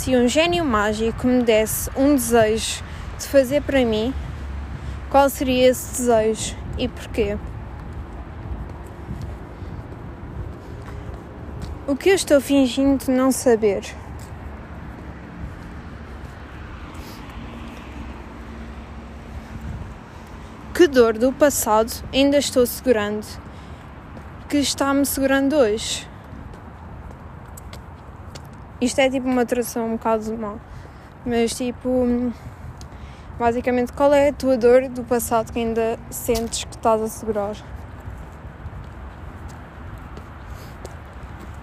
se 0.00 0.16
um 0.16 0.26
gênio 0.26 0.64
mágico 0.64 1.26
me 1.26 1.42
desse 1.42 1.90
um 1.96 2.14
desejo 2.14 2.82
de 3.18 3.26
fazer 3.26 3.60
para 3.62 3.84
mim, 3.84 4.14
qual 5.10 5.28
seria 5.28 5.68
esse 5.68 5.98
desejo 5.98 6.56
e 6.78 6.88
porquê? 6.88 7.36
O 11.90 11.96
que 11.96 12.08
eu 12.08 12.14
estou 12.14 12.40
fingindo 12.40 13.08
não 13.08 13.32
saber? 13.32 13.82
Que 20.72 20.86
dor 20.86 21.18
do 21.18 21.32
passado 21.32 21.90
ainda 22.14 22.38
estou 22.38 22.64
segurando? 22.64 23.26
Que 24.48 24.58
está-me 24.58 25.04
segurando 25.04 25.56
hoje? 25.56 26.08
Isto 28.80 29.00
é 29.00 29.10
tipo 29.10 29.26
uma 29.26 29.44
tradução 29.44 29.88
um 29.88 29.96
bocado 29.96 30.38
mal, 30.38 30.60
mas 31.26 31.52
tipo, 31.56 32.32
basicamente, 33.36 33.92
qual 33.94 34.14
é 34.14 34.28
a 34.28 34.32
tua 34.32 34.56
dor 34.56 34.88
do 34.88 35.02
passado 35.02 35.52
que 35.52 35.58
ainda 35.58 35.98
sentes 36.08 36.62
que 36.62 36.76
estás 36.76 37.02
a 37.02 37.08
segurar? 37.08 37.56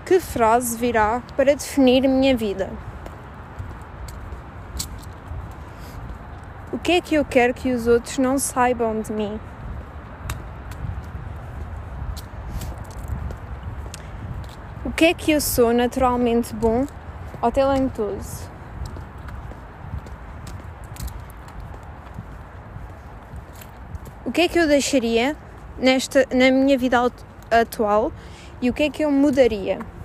Que 0.07 0.21
frase 0.21 0.77
virá 0.77 1.21
para 1.35 1.53
definir 1.53 2.07
minha 2.07 2.33
vida? 2.33 2.69
O 6.71 6.79
que 6.79 6.93
é 6.93 7.01
que 7.01 7.15
eu 7.15 7.25
quero 7.25 7.53
que 7.53 7.73
os 7.73 7.87
outros 7.87 8.17
não 8.17 8.39
saibam 8.39 9.01
de 9.01 9.11
mim? 9.11 9.37
O 14.85 14.91
que 14.93 15.03
é 15.03 15.13
que 15.13 15.31
eu 15.31 15.41
sou 15.41 15.73
naturalmente 15.73 16.55
bom 16.55 16.85
ou 17.41 17.51
talentoso? 17.51 18.49
O 24.25 24.31
que 24.31 24.39
é 24.39 24.47
que 24.47 24.57
eu 24.57 24.69
deixaria 24.69 25.35
nesta, 25.77 26.25
na 26.33 26.49
minha 26.49 26.77
vida 26.77 26.97
atual 27.51 28.13
e 28.61 28.69
o 28.69 28.73
que 28.73 28.83
é 28.83 28.89
que 28.89 29.03
eu 29.03 29.11
mudaria? 29.11 29.96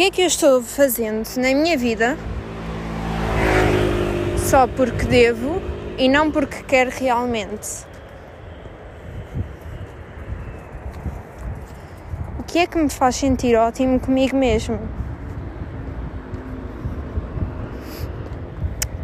Que 0.00 0.04
é 0.04 0.10
que 0.10 0.22
eu 0.22 0.26
estou 0.28 0.62
fazendo 0.62 1.28
na 1.36 1.52
minha 1.52 1.76
vida 1.76 2.16
só 4.38 4.66
porque 4.66 5.04
devo 5.04 5.60
e 5.98 6.08
não 6.08 6.30
porque 6.30 6.62
quero 6.62 6.90
realmente? 6.90 7.84
O 12.38 12.42
que 12.44 12.60
é 12.60 12.66
que 12.66 12.78
me 12.78 12.88
faz 12.88 13.16
sentir 13.16 13.54
ótimo 13.56 14.00
comigo 14.00 14.34
mesmo? 14.34 14.78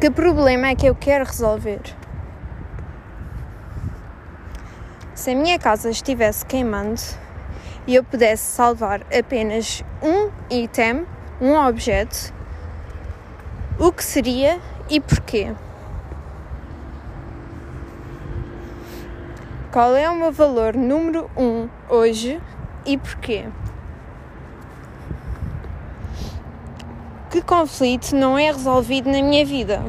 Que 0.00 0.11
problema 0.11 0.68
é 0.68 0.74
que 0.74 0.87
eu 0.87 0.94
quero 0.94 1.26
resolver? 1.26 1.82
Se 5.14 5.32
a 5.32 5.35
minha 5.35 5.59
casa 5.59 5.90
estivesse 5.90 6.46
queimando, 6.46 7.02
e 7.87 7.94
eu 7.94 8.03
pudesse 8.03 8.44
salvar 8.44 9.03
apenas 9.16 9.85
um 10.03 10.31
item, 10.51 11.07
um 11.40 11.55
objeto, 11.55 12.35
o 13.79 13.92
que 13.92 14.03
seria 14.03 14.61
e 14.90 14.99
porquê? 15.01 15.53
Qual 19.70 19.94
é 19.94 20.09
o 20.09 20.16
meu 20.16 20.33
valor 20.33 20.75
número 20.75 21.31
um 21.37 21.68
hoje 21.88 22.40
e 22.87 22.96
porquê? 22.96 23.44
Que 27.31 27.42
conflito 27.42 28.16
não 28.16 28.38
é 28.38 28.46
resolvido 28.46 29.11
na 29.11 29.20
minha 29.20 29.44
vida? 29.44 29.83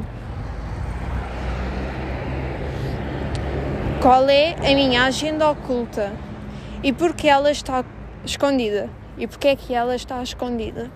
Qual 4.01 4.27
é 4.27 4.55
a 4.55 4.75
minha 4.75 5.05
agenda 5.05 5.49
oculta? 5.49 6.26
E 6.83 6.93
porque 6.93 7.27
ela 7.27 7.51
está 7.51 7.83
escondida? 8.23 8.89
E 9.17 9.25
porque 9.25 9.47
é 9.47 9.55
que 9.55 9.73
ela 9.73 9.95
está 9.95 10.21
escondida? 10.21 10.91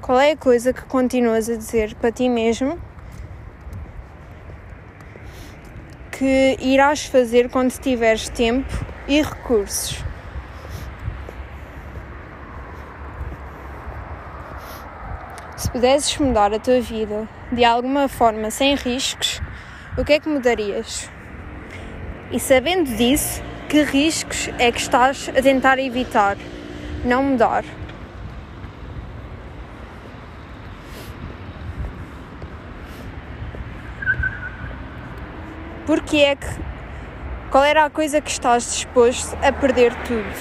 Qual 0.00 0.18
é 0.18 0.32
a 0.32 0.36
coisa 0.36 0.72
que 0.72 0.82
continuas 0.82 1.48
a 1.48 1.56
dizer 1.56 1.94
para 1.94 2.10
ti 2.10 2.28
mesmo 2.28 2.80
que 6.10 6.56
irás 6.58 7.04
fazer 7.04 7.48
quando 7.48 7.70
tiveres 7.78 8.28
tempo 8.28 8.66
e 9.06 9.22
recursos? 9.22 10.09
Se 15.70 15.74
pudesses 15.74 16.18
mudar 16.18 16.52
a 16.52 16.58
tua 16.58 16.80
vida 16.80 17.28
de 17.52 17.64
alguma 17.64 18.08
forma 18.08 18.50
sem 18.50 18.74
riscos, 18.74 19.40
o 19.96 20.04
que 20.04 20.14
é 20.14 20.18
que 20.18 20.28
mudarias? 20.28 21.08
E 22.32 22.40
sabendo 22.40 22.90
disso, 22.96 23.40
que 23.68 23.84
riscos 23.84 24.50
é 24.58 24.72
que 24.72 24.80
estás 24.80 25.28
a 25.28 25.40
tentar 25.40 25.78
evitar, 25.78 26.36
não 27.04 27.22
mudar? 27.22 27.64
Porque 35.86 36.16
é 36.16 36.34
que 36.34 36.48
qual 37.52 37.62
era 37.62 37.84
a 37.84 37.90
coisa 37.90 38.20
que 38.20 38.30
estás 38.30 38.64
disposto 38.64 39.38
a 39.40 39.52
perder 39.52 39.94
tudo, 40.02 40.34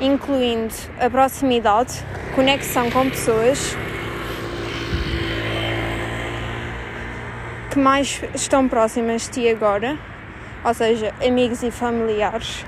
incluindo 0.00 0.74
a 0.98 1.10
proximidade, 1.10 2.02
conexão 2.34 2.90
com 2.90 3.10
pessoas 3.10 3.76
que 7.76 7.80
mais 7.80 8.22
estão 8.34 8.66
próximas 8.66 9.24
de 9.24 9.32
ti 9.32 9.48
agora, 9.50 9.98
ou 10.64 10.72
seja, 10.72 11.14
amigos 11.22 11.62
e 11.62 11.70
familiares, 11.70 12.64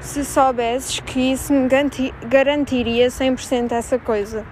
se 0.00 0.24
soubesses 0.24 0.98
que 0.98 1.30
isso 1.32 1.52
me 1.52 1.68
garantiria 2.26 3.06
100% 3.06 3.70
essa 3.70 4.00
coisa. 4.00 4.44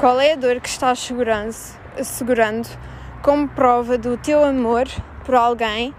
Qual 0.00 0.18
é 0.18 0.32
a 0.32 0.36
dor 0.36 0.58
que 0.60 0.68
estás 0.68 0.98
segurando, 2.02 2.66
como 3.22 3.46
prova 3.46 3.96
do 3.96 4.16
teu 4.16 4.42
amor 4.44 4.88
por 5.24 5.36
alguém 5.36 5.94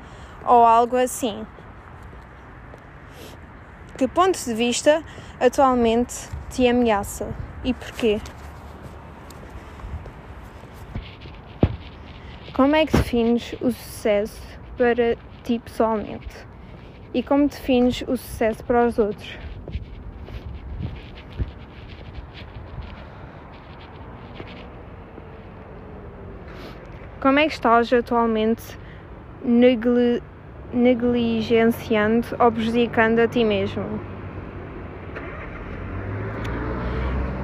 ou 0.46 0.66
algo 0.66 0.98
assim? 0.98 1.48
Que 3.98 4.10
ponto 4.10 4.38
de 4.38 4.54
vista 4.54 5.02
atualmente 5.40 6.28
te 6.50 6.68
ameaça? 6.68 7.49
E 7.64 7.74
porquê? 7.74 8.20
Como 12.54 12.76
é 12.76 12.86
que 12.86 12.96
defines 12.96 13.54
o 13.62 13.72
sucesso 13.72 14.42
para 14.78 15.16
ti 15.44 15.60
pessoalmente? 15.60 16.48
E 17.14 17.24
como 17.24 17.48
defines 17.48 18.02
o 18.02 18.18
sucesso 18.18 18.64
para 18.64 18.86
os 18.86 19.00
outros? 19.00 19.38
Como 27.22 27.40
é 27.40 27.48
que 27.48 27.54
estás 27.54 27.92
atualmente 27.92 28.78
negli 29.44 30.22
negligenciando 30.72 32.28
ou 32.40 32.52
prejudicando 32.52 33.20
a 33.20 33.28
ti 33.28 33.44
mesmo? 33.44 34.19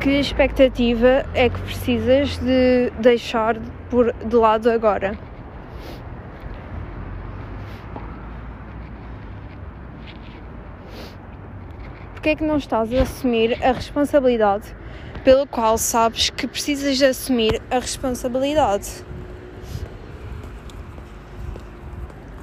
Que 0.05 0.19
expectativa 0.19 1.25
é 1.33 1.49
que 1.49 1.59
precisas 1.61 2.37
de 2.37 2.91
deixar 2.99 3.57
por, 3.89 4.13
de 4.13 4.35
lado 4.35 4.69
agora? 4.69 5.17
Porque 12.13 12.29
é 12.29 12.35
que 12.35 12.43
não 12.43 12.57
estás 12.57 12.93
a 12.93 13.01
assumir 13.01 13.57
a 13.65 13.71
responsabilidade 13.71 14.75
pela 15.23 15.47
qual 15.47 15.75
sabes 15.75 16.29
que 16.29 16.45
precisas 16.45 16.99
de 16.99 17.05
assumir 17.05 17.59
a 17.71 17.79
responsabilidade? 17.79 19.03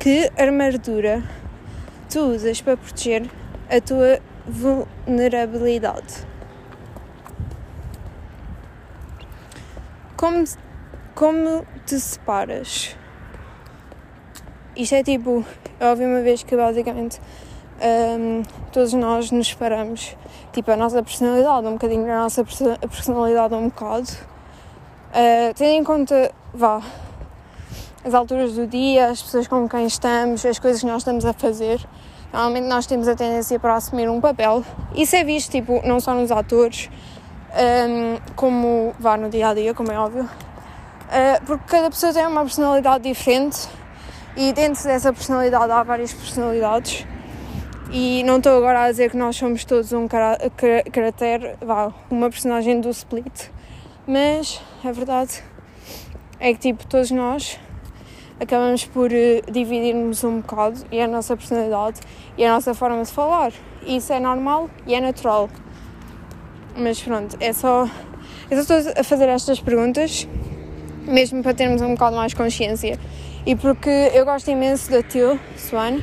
Que 0.00 0.32
armadura 0.36 1.22
tu 2.12 2.22
usas 2.34 2.60
para 2.60 2.76
proteger 2.76 3.30
a 3.70 3.80
tua 3.80 4.18
vulnerabilidade? 4.48 6.31
Como, 10.22 10.44
como 11.16 11.66
te 11.84 11.98
separas? 11.98 12.96
Isto 14.76 14.94
é 14.94 15.02
tipo, 15.02 15.44
eu 15.80 15.88
ouvi 15.88 16.04
uma 16.04 16.20
vez 16.20 16.44
que 16.44 16.56
basicamente 16.56 17.20
um, 18.20 18.44
todos 18.70 18.92
nós 18.92 19.32
nos 19.32 19.48
separamos, 19.48 20.16
tipo, 20.52 20.70
a 20.70 20.76
nossa 20.76 21.02
personalidade, 21.02 21.66
um 21.66 21.72
bocadinho 21.72 22.06
da 22.06 22.18
nossa 22.18 22.44
personalidade, 22.44 23.52
um 23.52 23.64
bocado. 23.64 24.10
Uh, 25.10 25.52
tendo 25.56 25.70
em 25.70 25.82
conta, 25.82 26.30
vá, 26.54 26.80
as 28.04 28.14
alturas 28.14 28.52
do 28.52 28.64
dia, 28.64 29.08
as 29.08 29.20
pessoas 29.20 29.48
com 29.48 29.68
quem 29.68 29.86
estamos, 29.86 30.46
as 30.46 30.60
coisas 30.60 30.82
que 30.82 30.86
nós 30.86 30.98
estamos 30.98 31.24
a 31.24 31.32
fazer. 31.32 31.84
Normalmente 32.32 32.68
nós 32.68 32.86
temos 32.86 33.08
a 33.08 33.16
tendência 33.16 33.58
para 33.58 33.74
assumir 33.74 34.08
um 34.08 34.20
papel. 34.20 34.64
Isso 34.94 35.16
é 35.16 35.24
visto, 35.24 35.50
tipo, 35.50 35.84
não 35.84 35.98
só 35.98 36.14
nos 36.14 36.30
atores, 36.30 36.88
um, 37.52 38.18
como 38.34 38.94
vá 38.98 39.16
no 39.16 39.28
dia 39.28 39.48
a 39.48 39.54
dia, 39.54 39.74
como 39.74 39.92
é 39.92 39.98
óbvio. 39.98 40.24
Uh, 40.24 41.44
porque 41.44 41.64
cada 41.66 41.90
pessoa 41.90 42.12
tem 42.12 42.26
uma 42.26 42.42
personalidade 42.42 43.04
diferente 43.04 43.68
e 44.36 44.52
dentro 44.52 44.82
dessa 44.84 45.12
personalidade 45.12 45.70
há 45.70 45.82
várias 45.82 46.12
personalidades. 46.12 47.06
E 47.90 48.22
não 48.24 48.38
estou 48.38 48.56
agora 48.56 48.84
a 48.84 48.90
dizer 48.90 49.10
que 49.10 49.16
nós 49.18 49.36
somos 49.36 49.64
todos 49.66 49.92
um 49.92 50.08
caráter, 50.08 51.56
vá, 51.60 51.92
uma 52.10 52.30
personagem 52.30 52.80
do 52.80 52.88
Split, 52.88 53.50
mas 54.06 54.62
a 54.82 54.90
verdade 54.90 55.42
é 56.40 56.54
que 56.54 56.58
tipo, 56.58 56.86
todos 56.86 57.10
nós 57.10 57.60
acabamos 58.40 58.86
por 58.86 59.10
uh, 59.10 59.52
dividir-nos 59.52 60.24
um 60.24 60.40
bocado 60.40 60.80
e 60.90 60.98
é 60.98 61.04
a 61.04 61.08
nossa 61.08 61.36
personalidade 61.36 62.00
e 62.38 62.44
a 62.44 62.52
nossa 62.52 62.72
forma 62.72 63.02
de 63.02 63.12
falar. 63.12 63.52
E 63.84 63.96
isso 63.96 64.12
é 64.12 64.18
normal 64.18 64.70
e 64.86 64.94
é 64.94 65.00
natural. 65.00 65.50
Mas 66.76 67.00
pronto, 67.02 67.36
é 67.40 67.52
só. 67.52 67.88
Eu 68.50 68.62
só 68.62 68.76
estou 68.78 68.92
a 69.00 69.04
fazer 69.04 69.28
estas 69.28 69.60
perguntas 69.60 70.26
mesmo 71.06 71.42
para 71.42 71.52
termos 71.52 71.82
um 71.82 71.94
bocado 71.94 72.16
mais 72.16 72.32
consciência. 72.34 72.98
E 73.44 73.56
porque 73.56 73.90
eu 74.14 74.24
gosto 74.24 74.50
imenso 74.50 74.90
da 74.90 75.02
Til 75.02 75.38
Swan, 75.56 75.98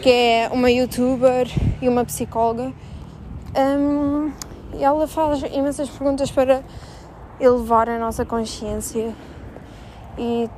que 0.00 0.08
é 0.08 0.48
uma 0.52 0.70
youtuber 0.70 1.48
e 1.82 1.88
uma 1.88 2.04
psicóloga. 2.04 2.72
Um, 3.56 4.30
e 4.74 4.84
ela 4.84 5.08
faz 5.08 5.42
imensas 5.52 5.88
perguntas 5.88 6.30
para 6.30 6.62
elevar 7.40 7.88
a 7.88 7.98
nossa 7.98 8.24
consciência. 8.24 9.12
E 10.16 10.48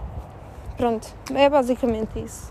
Pronto, 0.80 1.06
é 1.34 1.46
basicamente 1.46 2.18
isso. 2.24 2.50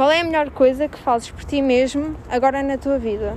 Qual 0.00 0.10
é 0.10 0.22
a 0.22 0.24
melhor 0.24 0.48
coisa 0.48 0.88
que 0.88 0.96
fazes 0.96 1.30
por 1.30 1.44
ti 1.44 1.60
mesmo 1.60 2.16
agora 2.30 2.62
na 2.62 2.78
tua 2.78 2.98
vida? 2.98 3.36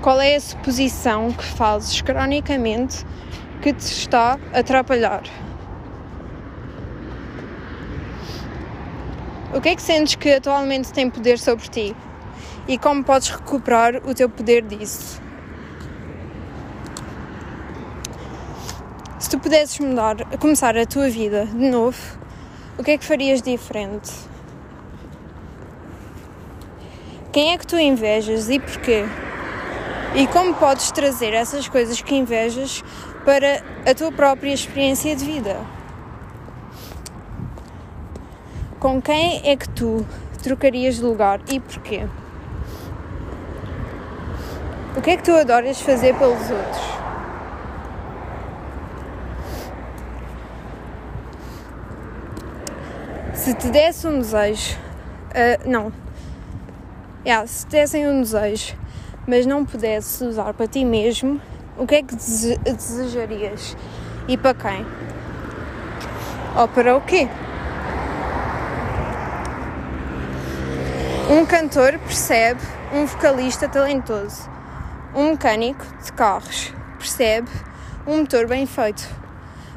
Qual 0.00 0.20
é 0.20 0.36
a 0.36 0.40
suposição 0.40 1.32
que 1.32 1.42
fazes 1.42 2.00
cronicamente 2.00 3.04
que 3.60 3.72
te 3.72 3.80
está 3.80 4.38
a 4.54 4.60
atrapalhar? 4.60 5.24
O 9.52 9.60
que 9.60 9.70
é 9.70 9.74
que 9.74 9.82
sentes 9.82 10.14
que 10.14 10.30
atualmente 10.30 10.92
tem 10.92 11.10
poder 11.10 11.40
sobre 11.40 11.66
ti? 11.66 11.96
e 12.68 12.78
como 12.78 13.02
podes 13.02 13.30
recuperar 13.30 13.96
o 14.06 14.14
teu 14.14 14.30
poder 14.30 14.62
disso. 14.62 15.20
Se 19.30 19.36
tu 19.36 19.42
pudesses 19.42 19.78
mudar, 19.78 20.16
começar 20.40 20.76
a 20.76 20.84
tua 20.84 21.08
vida 21.08 21.46
de 21.46 21.70
novo, 21.70 21.96
o 22.76 22.82
que 22.82 22.90
é 22.90 22.98
que 22.98 23.04
farias 23.04 23.40
diferente? 23.40 24.10
Quem 27.30 27.52
é 27.52 27.56
que 27.56 27.64
tu 27.64 27.78
invejas 27.78 28.50
e 28.50 28.58
porquê? 28.58 29.04
E 30.16 30.26
como 30.26 30.52
podes 30.54 30.90
trazer 30.90 31.32
essas 31.32 31.68
coisas 31.68 32.02
que 32.02 32.12
invejas 32.12 32.82
para 33.24 33.62
a 33.88 33.94
tua 33.94 34.10
própria 34.10 34.52
experiência 34.52 35.14
de 35.14 35.24
vida? 35.24 35.60
Com 38.80 39.00
quem 39.00 39.48
é 39.48 39.56
que 39.56 39.68
tu 39.68 40.04
trocarias 40.42 40.96
de 40.96 41.02
lugar 41.02 41.40
e 41.48 41.60
porquê? 41.60 42.04
O 44.96 45.00
que 45.00 45.10
é 45.10 45.16
que 45.16 45.22
tu 45.22 45.30
adoras 45.30 45.80
fazer 45.80 46.16
pelos 46.16 46.50
outros? 46.50 46.89
Se 53.40 53.54
te 53.54 53.70
desse 53.70 54.06
um 54.06 54.18
desejo, 54.18 54.76
uh, 55.30 55.66
não, 55.66 55.90
yeah, 57.24 57.46
se 57.46 57.64
te 57.64 57.70
dessem 57.70 58.06
um 58.06 58.20
desejo, 58.20 58.76
mas 59.26 59.46
não 59.46 59.64
pudesses 59.64 60.20
usar 60.20 60.52
para 60.52 60.66
ti 60.66 60.84
mesmo, 60.84 61.40
o 61.78 61.86
que 61.86 61.94
é 61.94 62.02
que 62.02 62.14
dese 62.14 62.58
desejarias? 62.58 63.74
E 64.28 64.36
para 64.36 64.52
quem? 64.52 64.86
Ou 66.54 66.68
para 66.68 66.94
o 66.94 67.00
quê? 67.00 67.30
Um 71.30 71.46
cantor 71.46 71.98
percebe 72.00 72.60
um 72.92 73.06
vocalista 73.06 73.66
talentoso 73.70 74.50
um 75.14 75.30
mecânico 75.30 75.86
de 76.04 76.12
carros 76.12 76.74
percebe 76.98 77.48
um 78.06 78.18
motor 78.18 78.46
bem 78.46 78.66
feito. 78.66 79.08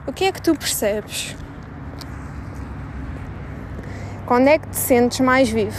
O 0.06 0.12
que 0.12 0.26
é 0.26 0.34
que 0.34 0.42
tu 0.42 0.54
percebes? 0.54 1.34
Quando 4.26 4.48
é 4.48 4.58
que 4.58 4.70
te 4.70 4.78
sentes 4.78 5.20
mais 5.20 5.50
vivo? 5.50 5.78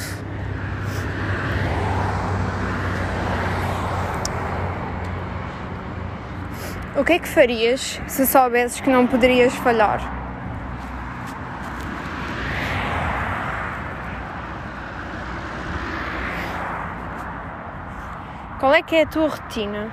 O 6.94 7.02
que 7.02 7.14
é 7.14 7.18
que 7.18 7.26
farias 7.26 7.98
se 8.06 8.26
soubesses 8.26 8.82
que 8.82 8.90
não 8.90 9.06
poderias 9.06 9.54
falhar? 9.54 9.98
Qual 18.60 18.74
é 18.74 18.82
que 18.82 18.94
é 18.94 19.02
a 19.04 19.06
tua 19.06 19.28
rotina? 19.28 19.90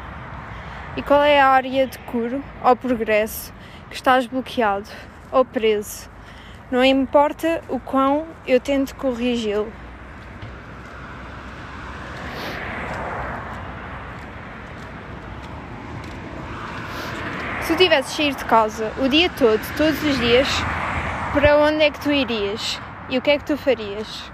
E 0.97 1.01
qual 1.01 1.23
é 1.23 1.39
a 1.39 1.47
área 1.47 1.87
de 1.87 1.97
curo 1.99 2.43
ou 2.61 2.75
progresso 2.75 3.53
que 3.89 3.95
estás 3.95 4.27
bloqueado 4.27 4.89
ou 5.31 5.45
preso? 5.45 6.10
Não 6.71 6.85
importa 6.85 7.61
o 7.67 7.81
quão 7.81 8.25
eu 8.47 8.57
tento 8.57 8.95
corrigi-lo. 8.95 9.69
Se 17.61 17.73
tu 17.73 17.77
tivesses 17.77 18.15
sair 18.15 18.33
de 18.33 18.45
casa 18.45 18.89
o 19.01 19.09
dia 19.09 19.29
todo, 19.37 19.59
todos 19.75 20.01
os 20.01 20.17
dias, 20.17 20.47
para 21.33 21.57
onde 21.57 21.83
é 21.83 21.91
que 21.91 21.99
tu 21.99 22.09
irias? 22.09 22.79
E 23.09 23.17
o 23.17 23.21
que 23.21 23.31
é 23.31 23.37
que 23.37 23.43
tu 23.43 23.57
farias? 23.57 24.31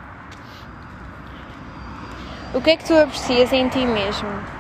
O 2.54 2.62
que 2.62 2.70
é 2.70 2.78
que 2.78 2.86
tu 2.86 2.94
aprecias 2.94 3.52
em 3.52 3.68
ti 3.68 3.84
mesmo? 3.84 4.57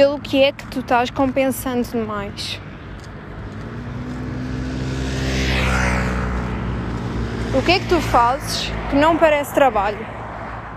Pelo 0.00 0.18
que 0.18 0.42
é 0.42 0.50
que 0.50 0.66
tu 0.68 0.80
estás 0.80 1.10
compensando 1.10 1.86
demais? 1.86 2.58
O 7.54 7.60
que 7.60 7.72
é 7.72 7.78
que 7.78 7.86
tu 7.86 8.00
fazes 8.00 8.72
que 8.88 8.96
não 8.96 9.18
parece 9.18 9.52
trabalho, 9.52 9.98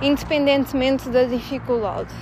independentemente 0.01 1.07
da 1.07 1.23
dificuldade? 1.23 2.13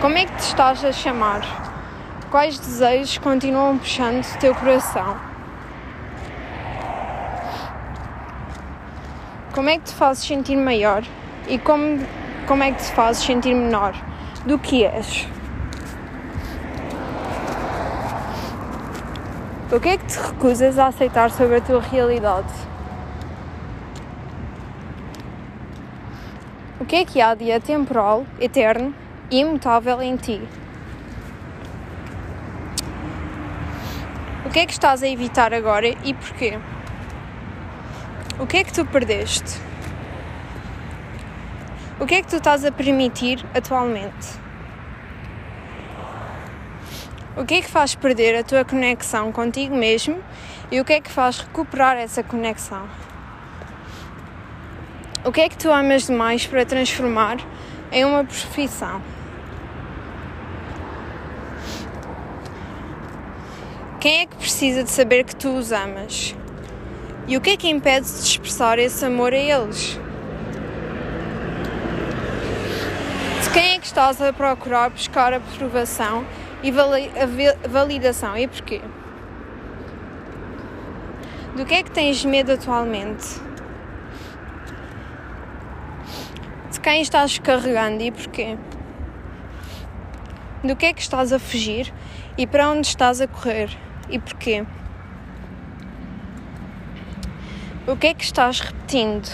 Como 0.00 0.16
é 0.16 0.24
que 0.24 0.36
te 0.36 0.44
estás 0.44 0.84
a 0.84 0.92
chamar? 0.92 1.42
Quais 2.30 2.60
desejos 2.60 3.18
continuam 3.18 3.76
puxando 3.76 4.24
o 4.24 4.38
teu 4.38 4.54
coração? 4.54 5.16
Como 9.52 9.68
é 9.68 9.78
que 9.78 9.86
te 9.86 9.94
fazes 9.94 10.22
sentir 10.22 10.54
maior 10.54 11.02
e 11.48 11.58
como, 11.58 12.06
como 12.48 12.62
é 12.62 12.72
que 12.72 12.82
te 12.82 12.90
fazes 12.92 13.22
sentir 13.22 13.54
menor 13.54 13.94
do 14.46 14.58
que 14.58 14.82
és? 14.82 15.28
O 19.70 19.78
que 19.78 19.90
é 19.90 19.98
que 19.98 20.06
te 20.06 20.18
recusas 20.18 20.78
a 20.78 20.86
aceitar 20.86 21.30
sobre 21.30 21.56
a 21.56 21.60
tua 21.60 21.78
realidade? 21.78 22.48
O 26.80 26.86
que 26.86 26.96
é 26.96 27.04
que 27.04 27.20
há 27.20 27.34
de 27.34 27.52
atemporal, 27.52 28.24
eterno 28.40 28.94
e 29.30 29.40
imutável 29.40 30.00
em 30.00 30.16
ti? 30.16 30.40
O 34.46 34.48
que 34.48 34.60
é 34.60 34.64
que 34.64 34.72
estás 34.72 35.02
a 35.02 35.08
evitar 35.08 35.52
agora 35.52 35.88
e 36.02 36.14
porquê? 36.14 36.58
O 38.40 38.46
que 38.46 38.56
é 38.56 38.64
que 38.64 38.72
tu 38.72 38.86
perdeste? 38.86 39.67
O 42.00 42.06
que 42.06 42.14
é 42.14 42.22
que 42.22 42.28
tu 42.28 42.36
estás 42.36 42.64
a 42.64 42.70
permitir 42.70 43.44
atualmente? 43.52 44.38
O 47.36 47.44
que 47.44 47.54
é 47.54 47.60
que 47.60 47.68
faz 47.68 47.96
perder 47.96 48.36
a 48.36 48.44
tua 48.44 48.64
conexão 48.64 49.32
contigo 49.32 49.74
mesmo 49.74 50.22
e 50.70 50.80
o 50.80 50.84
que 50.84 50.92
é 50.92 51.00
que 51.00 51.10
faz 51.10 51.40
recuperar 51.40 51.96
essa 51.96 52.22
conexão? 52.22 52.88
O 55.24 55.32
que 55.32 55.40
é 55.40 55.48
que 55.48 55.58
tu 55.58 55.72
amas 55.72 56.06
demais 56.06 56.46
para 56.46 56.64
transformar 56.64 57.38
em 57.90 58.04
uma 58.04 58.22
profissão? 58.22 59.02
Quem 63.98 64.20
é 64.20 64.26
que 64.26 64.36
precisa 64.36 64.84
de 64.84 64.90
saber 64.90 65.24
que 65.24 65.34
tu 65.34 65.48
os 65.48 65.72
amas? 65.72 66.36
E 67.26 67.36
o 67.36 67.40
que 67.40 67.50
é 67.50 67.56
que 67.56 67.68
impede 67.68 68.06
de 68.06 68.20
expressar 68.20 68.78
esse 68.78 69.04
amor 69.04 69.32
a 69.32 69.36
eles? 69.36 69.98
De 73.48 73.54
quem 73.54 73.76
é 73.76 73.78
que 73.78 73.86
estás 73.86 74.20
a 74.20 74.30
procurar 74.30 74.90
buscar 74.90 75.32
aprovação 75.32 76.26
e 76.62 76.70
validação 77.66 78.36
e 78.36 78.46
porquê? 78.46 78.82
Do 81.56 81.64
que 81.64 81.74
é 81.76 81.82
que 81.82 81.90
tens 81.90 82.22
medo 82.26 82.52
atualmente? 82.52 83.40
De 86.70 86.78
quem 86.78 87.00
estás 87.00 87.38
carregando 87.38 88.02
e 88.02 88.10
porquê? 88.10 88.58
Do 90.62 90.76
que 90.76 90.84
é 90.84 90.92
que 90.92 91.00
estás 91.00 91.32
a 91.32 91.38
fugir 91.38 91.90
e 92.36 92.46
para 92.46 92.68
onde 92.68 92.86
estás 92.86 93.18
a 93.18 93.26
correr 93.26 93.74
e 94.10 94.18
porquê? 94.18 94.66
O 97.86 97.96
que 97.96 98.08
é 98.08 98.14
que 98.14 98.24
estás 98.24 98.60
repetindo? 98.60 99.26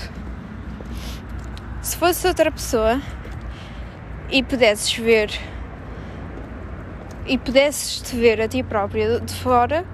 Se 1.82 1.96
fosse 1.96 2.28
outra 2.28 2.52
pessoa 2.52 3.00
e 4.34 4.42
pudesses 4.42 4.92
ver 4.92 5.30
e 7.24 7.38
pudesses 7.38 8.00
te 8.02 8.16
ver 8.16 8.40
a 8.40 8.48
ti 8.48 8.64
própria 8.64 9.20
de 9.20 9.32
fora, 9.32 9.86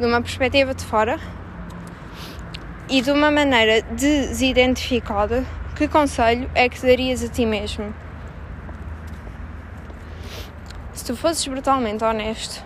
de 0.00 0.04
uma 0.04 0.20
perspectiva 0.20 0.74
de 0.74 0.84
fora 0.84 1.16
e 2.90 3.00
de 3.00 3.12
uma 3.12 3.30
maneira 3.30 3.82
desidentificada, 3.82 5.44
que 5.76 5.86
conselho 5.86 6.50
é 6.56 6.68
que 6.68 6.82
darias 6.82 7.22
a 7.22 7.28
ti 7.28 7.46
mesmo? 7.46 7.94
Se 10.92 11.04
tu 11.04 11.14
fosses 11.14 11.46
brutalmente 11.46 12.02
honesto, 12.02 12.64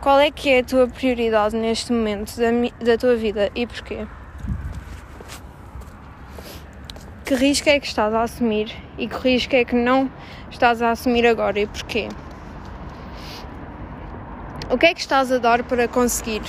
qual 0.00 0.20
é 0.20 0.30
que 0.30 0.50
é 0.50 0.60
a 0.60 0.64
tua 0.64 0.86
prioridade 0.86 1.56
neste 1.56 1.92
momento 1.92 2.36
da, 2.36 2.52
da 2.84 2.96
tua 2.96 3.16
vida 3.16 3.50
e 3.56 3.66
porquê? 3.66 4.06
Que 7.24 7.34
risco 7.34 7.68
é 7.68 7.80
que 7.80 7.88
estás 7.88 8.14
a 8.14 8.22
assumir 8.22 8.85
e 8.98 9.06
que 9.06 9.16
risco 9.16 9.54
é 9.54 9.64
que 9.64 9.74
não 9.74 10.10
estás 10.50 10.80
a 10.80 10.90
assumir 10.90 11.26
agora 11.26 11.58
e 11.60 11.66
porquê? 11.66 12.08
O 14.70 14.76
que 14.76 14.86
é 14.86 14.94
que 14.94 15.00
estás 15.00 15.30
a 15.30 15.38
dar 15.38 15.62
para 15.62 15.86
conseguir? 15.86 16.42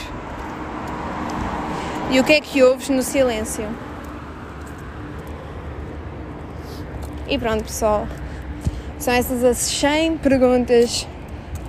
E 2.10 2.20
o 2.20 2.24
que 2.24 2.34
é 2.34 2.41
que 2.41 2.64
ouves 2.64 2.89
no 2.89 3.04
silêncio? 3.04 3.68
E 7.28 7.38
pronto, 7.38 7.66
pessoal. 7.66 8.08
São 8.98 9.14
essas 9.14 9.43
as 9.43 9.58
100 9.58 10.18
perguntas 10.18 11.08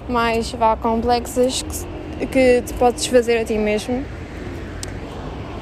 mais 0.08 0.50
vá, 0.52 0.76
complexas 0.76 1.62
que, 2.18 2.26
que 2.26 2.62
te 2.62 2.74
podes 2.74 3.06
fazer 3.06 3.38
a 3.38 3.44
ti 3.44 3.58
mesmo. 3.58 4.04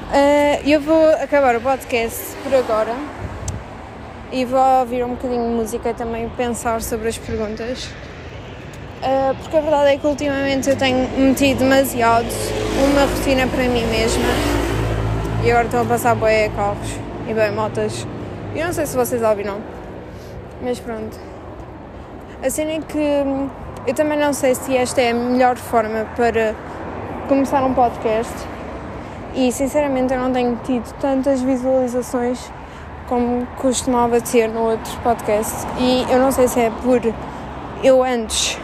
Uh, 0.07 0.69
eu 0.69 0.79
vou 0.79 1.09
acabar 1.09 1.55
o 1.55 1.61
podcast 1.61 2.37
por 2.43 2.53
agora 2.53 2.95
e 4.31 4.45
vou 4.45 4.59
ouvir 4.79 5.03
um 5.03 5.09
bocadinho 5.09 5.43
de 5.43 5.55
música 5.55 5.93
também 5.93 6.29
pensar 6.29 6.81
sobre 6.81 7.07
as 7.07 7.17
perguntas. 7.17 7.85
Uh, 9.01 9.35
porque 9.41 9.57
a 9.57 9.61
verdade 9.61 9.89
é 9.91 9.97
que 9.97 10.07
ultimamente 10.07 10.69
eu 10.69 10.75
tenho 10.75 11.07
metido 11.17 11.59
demasiado 11.59 12.27
uma 12.83 13.05
rotina 13.05 13.47
para 13.47 13.63
mim 13.63 13.85
mesma 13.85 14.25
e 15.43 15.51
agora 15.51 15.65
estão 15.65 15.81
a 15.81 15.85
passar 15.85 16.15
bem 16.15 16.49
carros 16.51 16.89
e 17.27 17.33
bem 17.33 17.51
motas. 17.51 18.05
Eu 18.55 18.65
não 18.65 18.73
sei 18.73 18.85
se 18.85 18.95
vocês 18.95 19.21
ouviram, 19.21 19.61
mas 20.61 20.79
pronto. 20.79 21.17
A 22.43 22.49
cena 22.49 22.71
é 22.71 22.79
que 22.79 23.23
eu 23.87 23.93
também 23.93 24.19
não 24.19 24.33
sei 24.33 24.55
se 24.55 24.75
esta 24.75 25.01
é 25.01 25.11
a 25.11 25.13
melhor 25.13 25.55
forma 25.57 26.05
para 26.15 26.53
começar 27.29 27.63
um 27.63 27.73
podcast 27.73 28.33
e 29.35 29.51
sinceramente 29.51 30.13
eu 30.13 30.19
não 30.19 30.33
tenho 30.33 30.59
tido 30.65 30.91
tantas 30.99 31.41
visualizações 31.41 32.51
como 33.07 33.45
costumava 33.57 34.21
ter 34.21 34.47
no 34.49 34.69
outro 34.69 34.99
podcast. 35.01 35.65
E 35.79 36.05
eu 36.09 36.19
não 36.19 36.31
sei 36.31 36.47
se 36.47 36.59
é 36.59 36.71
por 36.83 37.01
eu 37.83 38.03
antes 38.03 38.59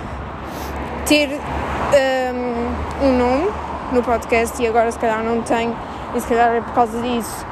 ter 1.05 1.29
um, 1.29 3.05
um 3.05 3.17
nome 3.17 3.51
no 3.91 4.01
podcast 4.01 4.61
e 4.61 4.67
agora 4.67 4.91
se 4.91 4.99
calhar 4.99 5.23
não 5.23 5.41
tenho, 5.41 5.75
e 6.15 6.19
se 6.19 6.27
calhar 6.27 6.55
é 6.55 6.61
por 6.61 6.73
causa 6.73 6.99
disso 7.01 7.45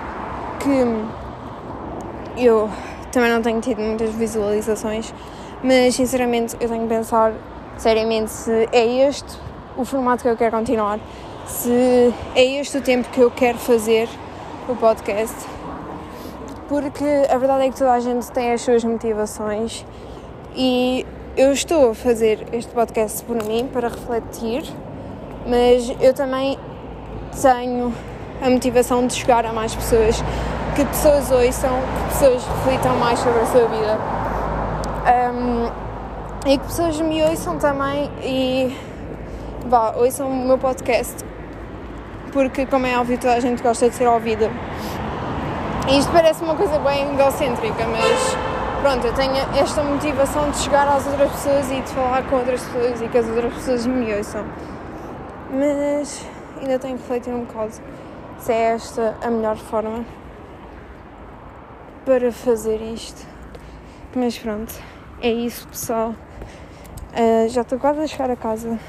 que 0.59 2.41
eu 2.41 2.69
também 3.11 3.29
não 3.29 3.41
tenho 3.41 3.59
tido 3.61 3.81
muitas 3.81 4.09
visualizações, 4.11 5.13
mas 5.63 5.95
sinceramente 5.95 6.55
eu 6.59 6.69
tenho 6.69 6.83
que 6.83 6.87
pensar 6.87 7.33
seriamente 7.77 8.31
se 8.31 8.69
é 8.71 9.07
este 9.07 9.37
o 9.77 9.85
formato 9.85 10.23
que 10.23 10.29
eu 10.29 10.37
quero 10.37 10.55
continuar, 10.55 10.99
se 11.45 12.13
é 12.35 12.43
este 12.59 12.77
o 12.77 12.81
tempo 12.81 13.09
que 13.09 13.19
eu 13.19 13.29
quero 13.29 13.57
fazer 13.57 14.07
o 14.67 14.75
podcast, 14.75 15.35
porque 16.71 17.03
a 17.29 17.37
verdade 17.37 17.65
é 17.65 17.69
que 17.69 17.77
toda 17.77 17.91
a 17.91 17.99
gente 17.99 18.31
tem 18.31 18.53
as 18.53 18.61
suas 18.61 18.81
motivações 18.81 19.85
e 20.55 21.05
eu 21.35 21.51
estou 21.51 21.91
a 21.91 21.93
fazer 21.93 22.47
este 22.53 22.71
podcast 22.71 23.25
por 23.25 23.43
mim, 23.43 23.69
para 23.73 23.89
refletir, 23.89 24.63
mas 25.45 25.93
eu 25.99 26.13
também 26.13 26.57
tenho 27.41 27.93
a 28.41 28.49
motivação 28.49 29.05
de 29.05 29.15
chegar 29.15 29.45
a 29.45 29.51
mais 29.51 29.75
pessoas, 29.75 30.23
que 30.73 30.85
pessoas 30.85 31.29
ouçam, 31.29 31.77
que 32.07 32.17
pessoas 32.17 32.41
reflitam 32.45 32.95
mais 32.95 33.19
sobre 33.19 33.41
a 33.41 33.45
sua 33.47 33.67
vida. 33.67 33.99
Um, 35.33 36.49
e 36.49 36.57
que 36.57 36.65
pessoas 36.65 37.01
me 37.01 37.21
ouçam 37.21 37.57
também 37.57 38.09
e 38.23 38.77
vá, 39.67 39.93
ouçam 39.97 40.29
o 40.29 40.47
meu 40.47 40.57
podcast, 40.57 41.17
porque 42.31 42.65
como 42.65 42.87
é 42.87 42.97
óbvio 42.97 43.17
toda 43.17 43.33
a 43.33 43.41
gente 43.41 43.61
gosta 43.61 43.89
de 43.89 43.95
ser 43.95 44.07
ouvida. 44.07 44.49
Isto 45.89 46.11
parece 46.11 46.43
uma 46.43 46.55
coisa 46.55 46.77
bem 46.79 47.11
egocêntrica, 47.13 47.85
mas 47.87 48.37
pronto, 48.81 49.07
eu 49.07 49.13
tenho 49.13 49.35
esta 49.57 49.83
motivação 49.83 50.49
de 50.51 50.57
chegar 50.59 50.87
às 50.87 51.05
outras 51.07 51.31
pessoas 51.31 51.71
e 51.71 51.81
de 51.81 51.89
falar 51.89 52.23
com 52.29 52.35
outras 52.37 52.63
pessoas 52.63 53.01
e 53.01 53.07
que 53.07 53.17
as 53.17 53.27
outras 53.27 53.53
pessoas 53.55 53.85
me 53.87 54.13
ouçam. 54.13 54.45
Mas 55.49 56.25
ainda 56.61 56.79
tenho 56.79 56.97
que 56.97 57.01
refletir 57.01 57.33
um 57.33 57.45
bocado 57.45 57.73
se 58.37 58.53
é 58.53 58.73
esta 58.73 59.17
a 59.21 59.29
melhor 59.29 59.57
forma 59.57 60.05
para 62.05 62.31
fazer 62.31 62.81
isto. 62.81 63.27
Mas 64.15 64.37
pronto, 64.37 64.73
é 65.21 65.29
isso 65.29 65.67
pessoal. 65.67 66.15
Uh, 67.11 67.49
já 67.49 67.61
estou 67.61 67.79
quase 67.79 68.01
a 68.01 68.07
chegar 68.07 68.31
a 68.31 68.35
casa. 68.35 68.79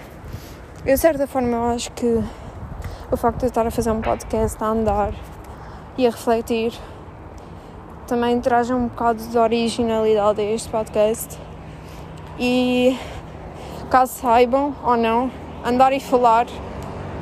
Eu, 0.84 0.95
de 0.95 1.01
certa 1.01 1.26
forma, 1.26 1.49
eu 1.49 1.64
acho 1.70 1.90
que 1.93 2.22
o 3.11 3.16
facto 3.16 3.38
de 3.38 3.47
eu 3.47 3.49
estar 3.49 3.66
a 3.66 3.70
fazer 3.70 3.90
um 3.90 4.01
podcast, 4.01 4.62
a 4.62 4.66
andar 4.68 5.12
e 5.97 6.07
a 6.07 6.11
refletir 6.11 6.72
também 8.07 8.40
traz 8.40 8.70
um 8.70 8.88
bocado 8.88 9.22
de 9.22 9.38
originalidade 9.38 10.40
a 10.40 10.45
este 10.45 10.68
podcast. 10.68 11.38
E 12.38 12.99
caso 13.90 14.12
saibam 14.12 14.74
ou 14.82 14.97
não, 14.97 15.30
andar 15.64 15.93
e 15.93 16.01
falar 16.01 16.47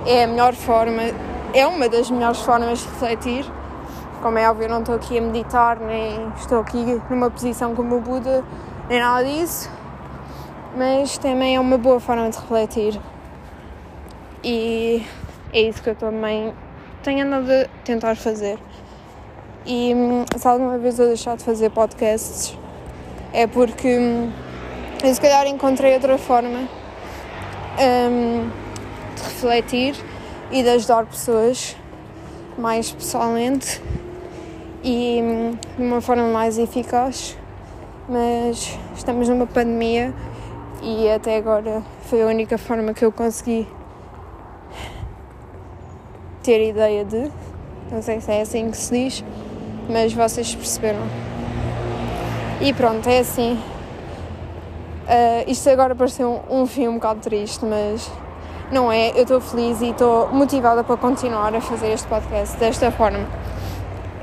é 0.07 0.25
a 0.25 0.27
melhor 0.27 0.55
forma, 0.55 1.03
é 1.53 1.67
uma 1.67 1.89
das 1.89 2.11
melhores 2.11 2.41
formas 2.41 2.81
de 2.81 2.87
refletir. 2.87 3.45
Como 4.23 4.39
é 4.39 4.51
óbvio, 4.51 4.65
eu 4.65 4.71
não 4.71 4.81
estou 4.81 4.95
aqui 4.95 5.19
a 5.19 5.21
meditar, 5.21 5.79
nem 5.79 6.29
estou 6.37 6.61
aqui 6.61 7.01
numa 7.09 7.31
posição 7.31 7.75
como 7.75 7.97
o 7.97 8.01
Buda, 8.01 8.45
nem 8.89 9.01
nada 9.01 9.25
disso, 9.25 9.71
mas 10.77 11.17
também 11.19 11.57
é 11.57 11.61
uma 11.61 11.79
boa 11.79 12.01
forma 12.01 12.29
de 12.29 12.37
refletir. 12.37 13.01
E 14.43 15.07
é 15.53 15.61
isso 15.61 15.83
que 15.83 15.91
eu 15.91 15.95
também 15.95 16.53
tenho 17.03 17.25
andado 17.25 17.51
a 17.51 17.67
tentar 17.85 18.17
fazer. 18.17 18.59
E 19.67 19.95
hum, 19.95 20.25
se 20.37 20.47
alguma 20.47 20.79
vez 20.79 20.99
eu 20.99 21.07
deixar 21.07 21.37
de 21.37 21.45
fazer 21.45 21.71
podcasts 21.71 22.57
é 23.33 23.47
porque 23.47 23.99
hum, 23.99 24.33
eu 25.03 25.15
se 25.15 25.21
calhar 25.21 25.47
encontrei 25.47 25.95
outra 25.95 26.19
forma 26.19 26.69
um, 27.79 28.49
de 29.15 29.23
refletir 29.23 29.95
e 30.51 30.63
de 30.63 30.69
ajudar 30.71 31.07
pessoas 31.07 31.77
mais 32.59 32.91
pessoalmente 32.91 33.81
e 34.83 35.21
hum, 35.23 35.59
de 35.77 35.85
uma 35.85 36.01
forma 36.01 36.25
mais 36.29 36.59
eficaz. 36.59 37.37
Mas 38.09 38.79
estamos 38.97 39.29
numa 39.29 39.47
pandemia 39.47 40.13
e 40.83 41.09
até 41.09 41.37
agora 41.37 41.83
foi 42.07 42.23
a 42.23 42.27
única 42.27 42.59
forma 42.59 42.93
que 42.93 43.05
eu 43.05 43.13
consegui 43.13 43.69
ter 46.43 46.69
ideia 46.69 47.05
de. 47.05 47.31
Não 47.91 48.03
sei 48.03 48.21
se 48.21 48.31
é 48.31 48.41
assim 48.43 48.71
que 48.71 48.77
se 48.77 48.93
diz 48.93 49.25
mas 49.91 50.13
vocês 50.13 50.55
perceberam. 50.55 51.01
E 52.61 52.73
pronto, 52.73 53.09
é 53.09 53.19
assim. 53.19 53.55
Uh, 53.55 55.51
isto 55.51 55.69
agora 55.69 55.95
pareceu 55.95 56.43
um, 56.49 56.63
um 56.63 56.67
fim 56.67 56.87
um 56.87 56.95
bocado 56.95 57.21
triste, 57.21 57.65
mas 57.65 58.11
não 58.71 58.91
é. 58.93 59.11
Eu 59.11 59.23
estou 59.23 59.41
feliz 59.41 59.81
e 59.81 59.91
estou 59.91 60.29
motivada 60.29 60.85
para 60.85 60.97
continuar 60.97 61.55
a 61.55 61.61
fazer 61.61 61.93
este 61.93 62.07
podcast 62.07 62.57
desta 62.59 62.91
forma. 62.93 63.27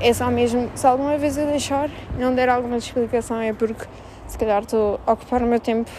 é 0.00 0.12
só 0.12 0.30
mesmo, 0.30 0.70
se 0.74 0.86
alguma 0.86 1.18
vez 1.18 1.36
eu 1.36 1.46
deixar, 1.46 1.90
não 2.18 2.34
der 2.34 2.48
alguma 2.48 2.78
explicação, 2.78 3.40
é 3.40 3.52
porque 3.52 3.84
se 4.26 4.38
calhar 4.38 4.62
estou 4.62 4.98
a 5.06 5.12
ocupar 5.12 5.42
o 5.42 5.46
meu 5.46 5.60
tempo 5.60 5.90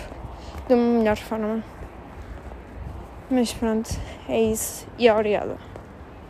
de 0.67 0.73
uma 0.73 0.99
melhor 0.99 1.17
forma. 1.17 1.63
Mas 3.29 3.53
pronto, 3.53 3.89
é 4.27 4.41
isso. 4.41 4.87
E 4.97 5.07
obrigada. 5.09 5.68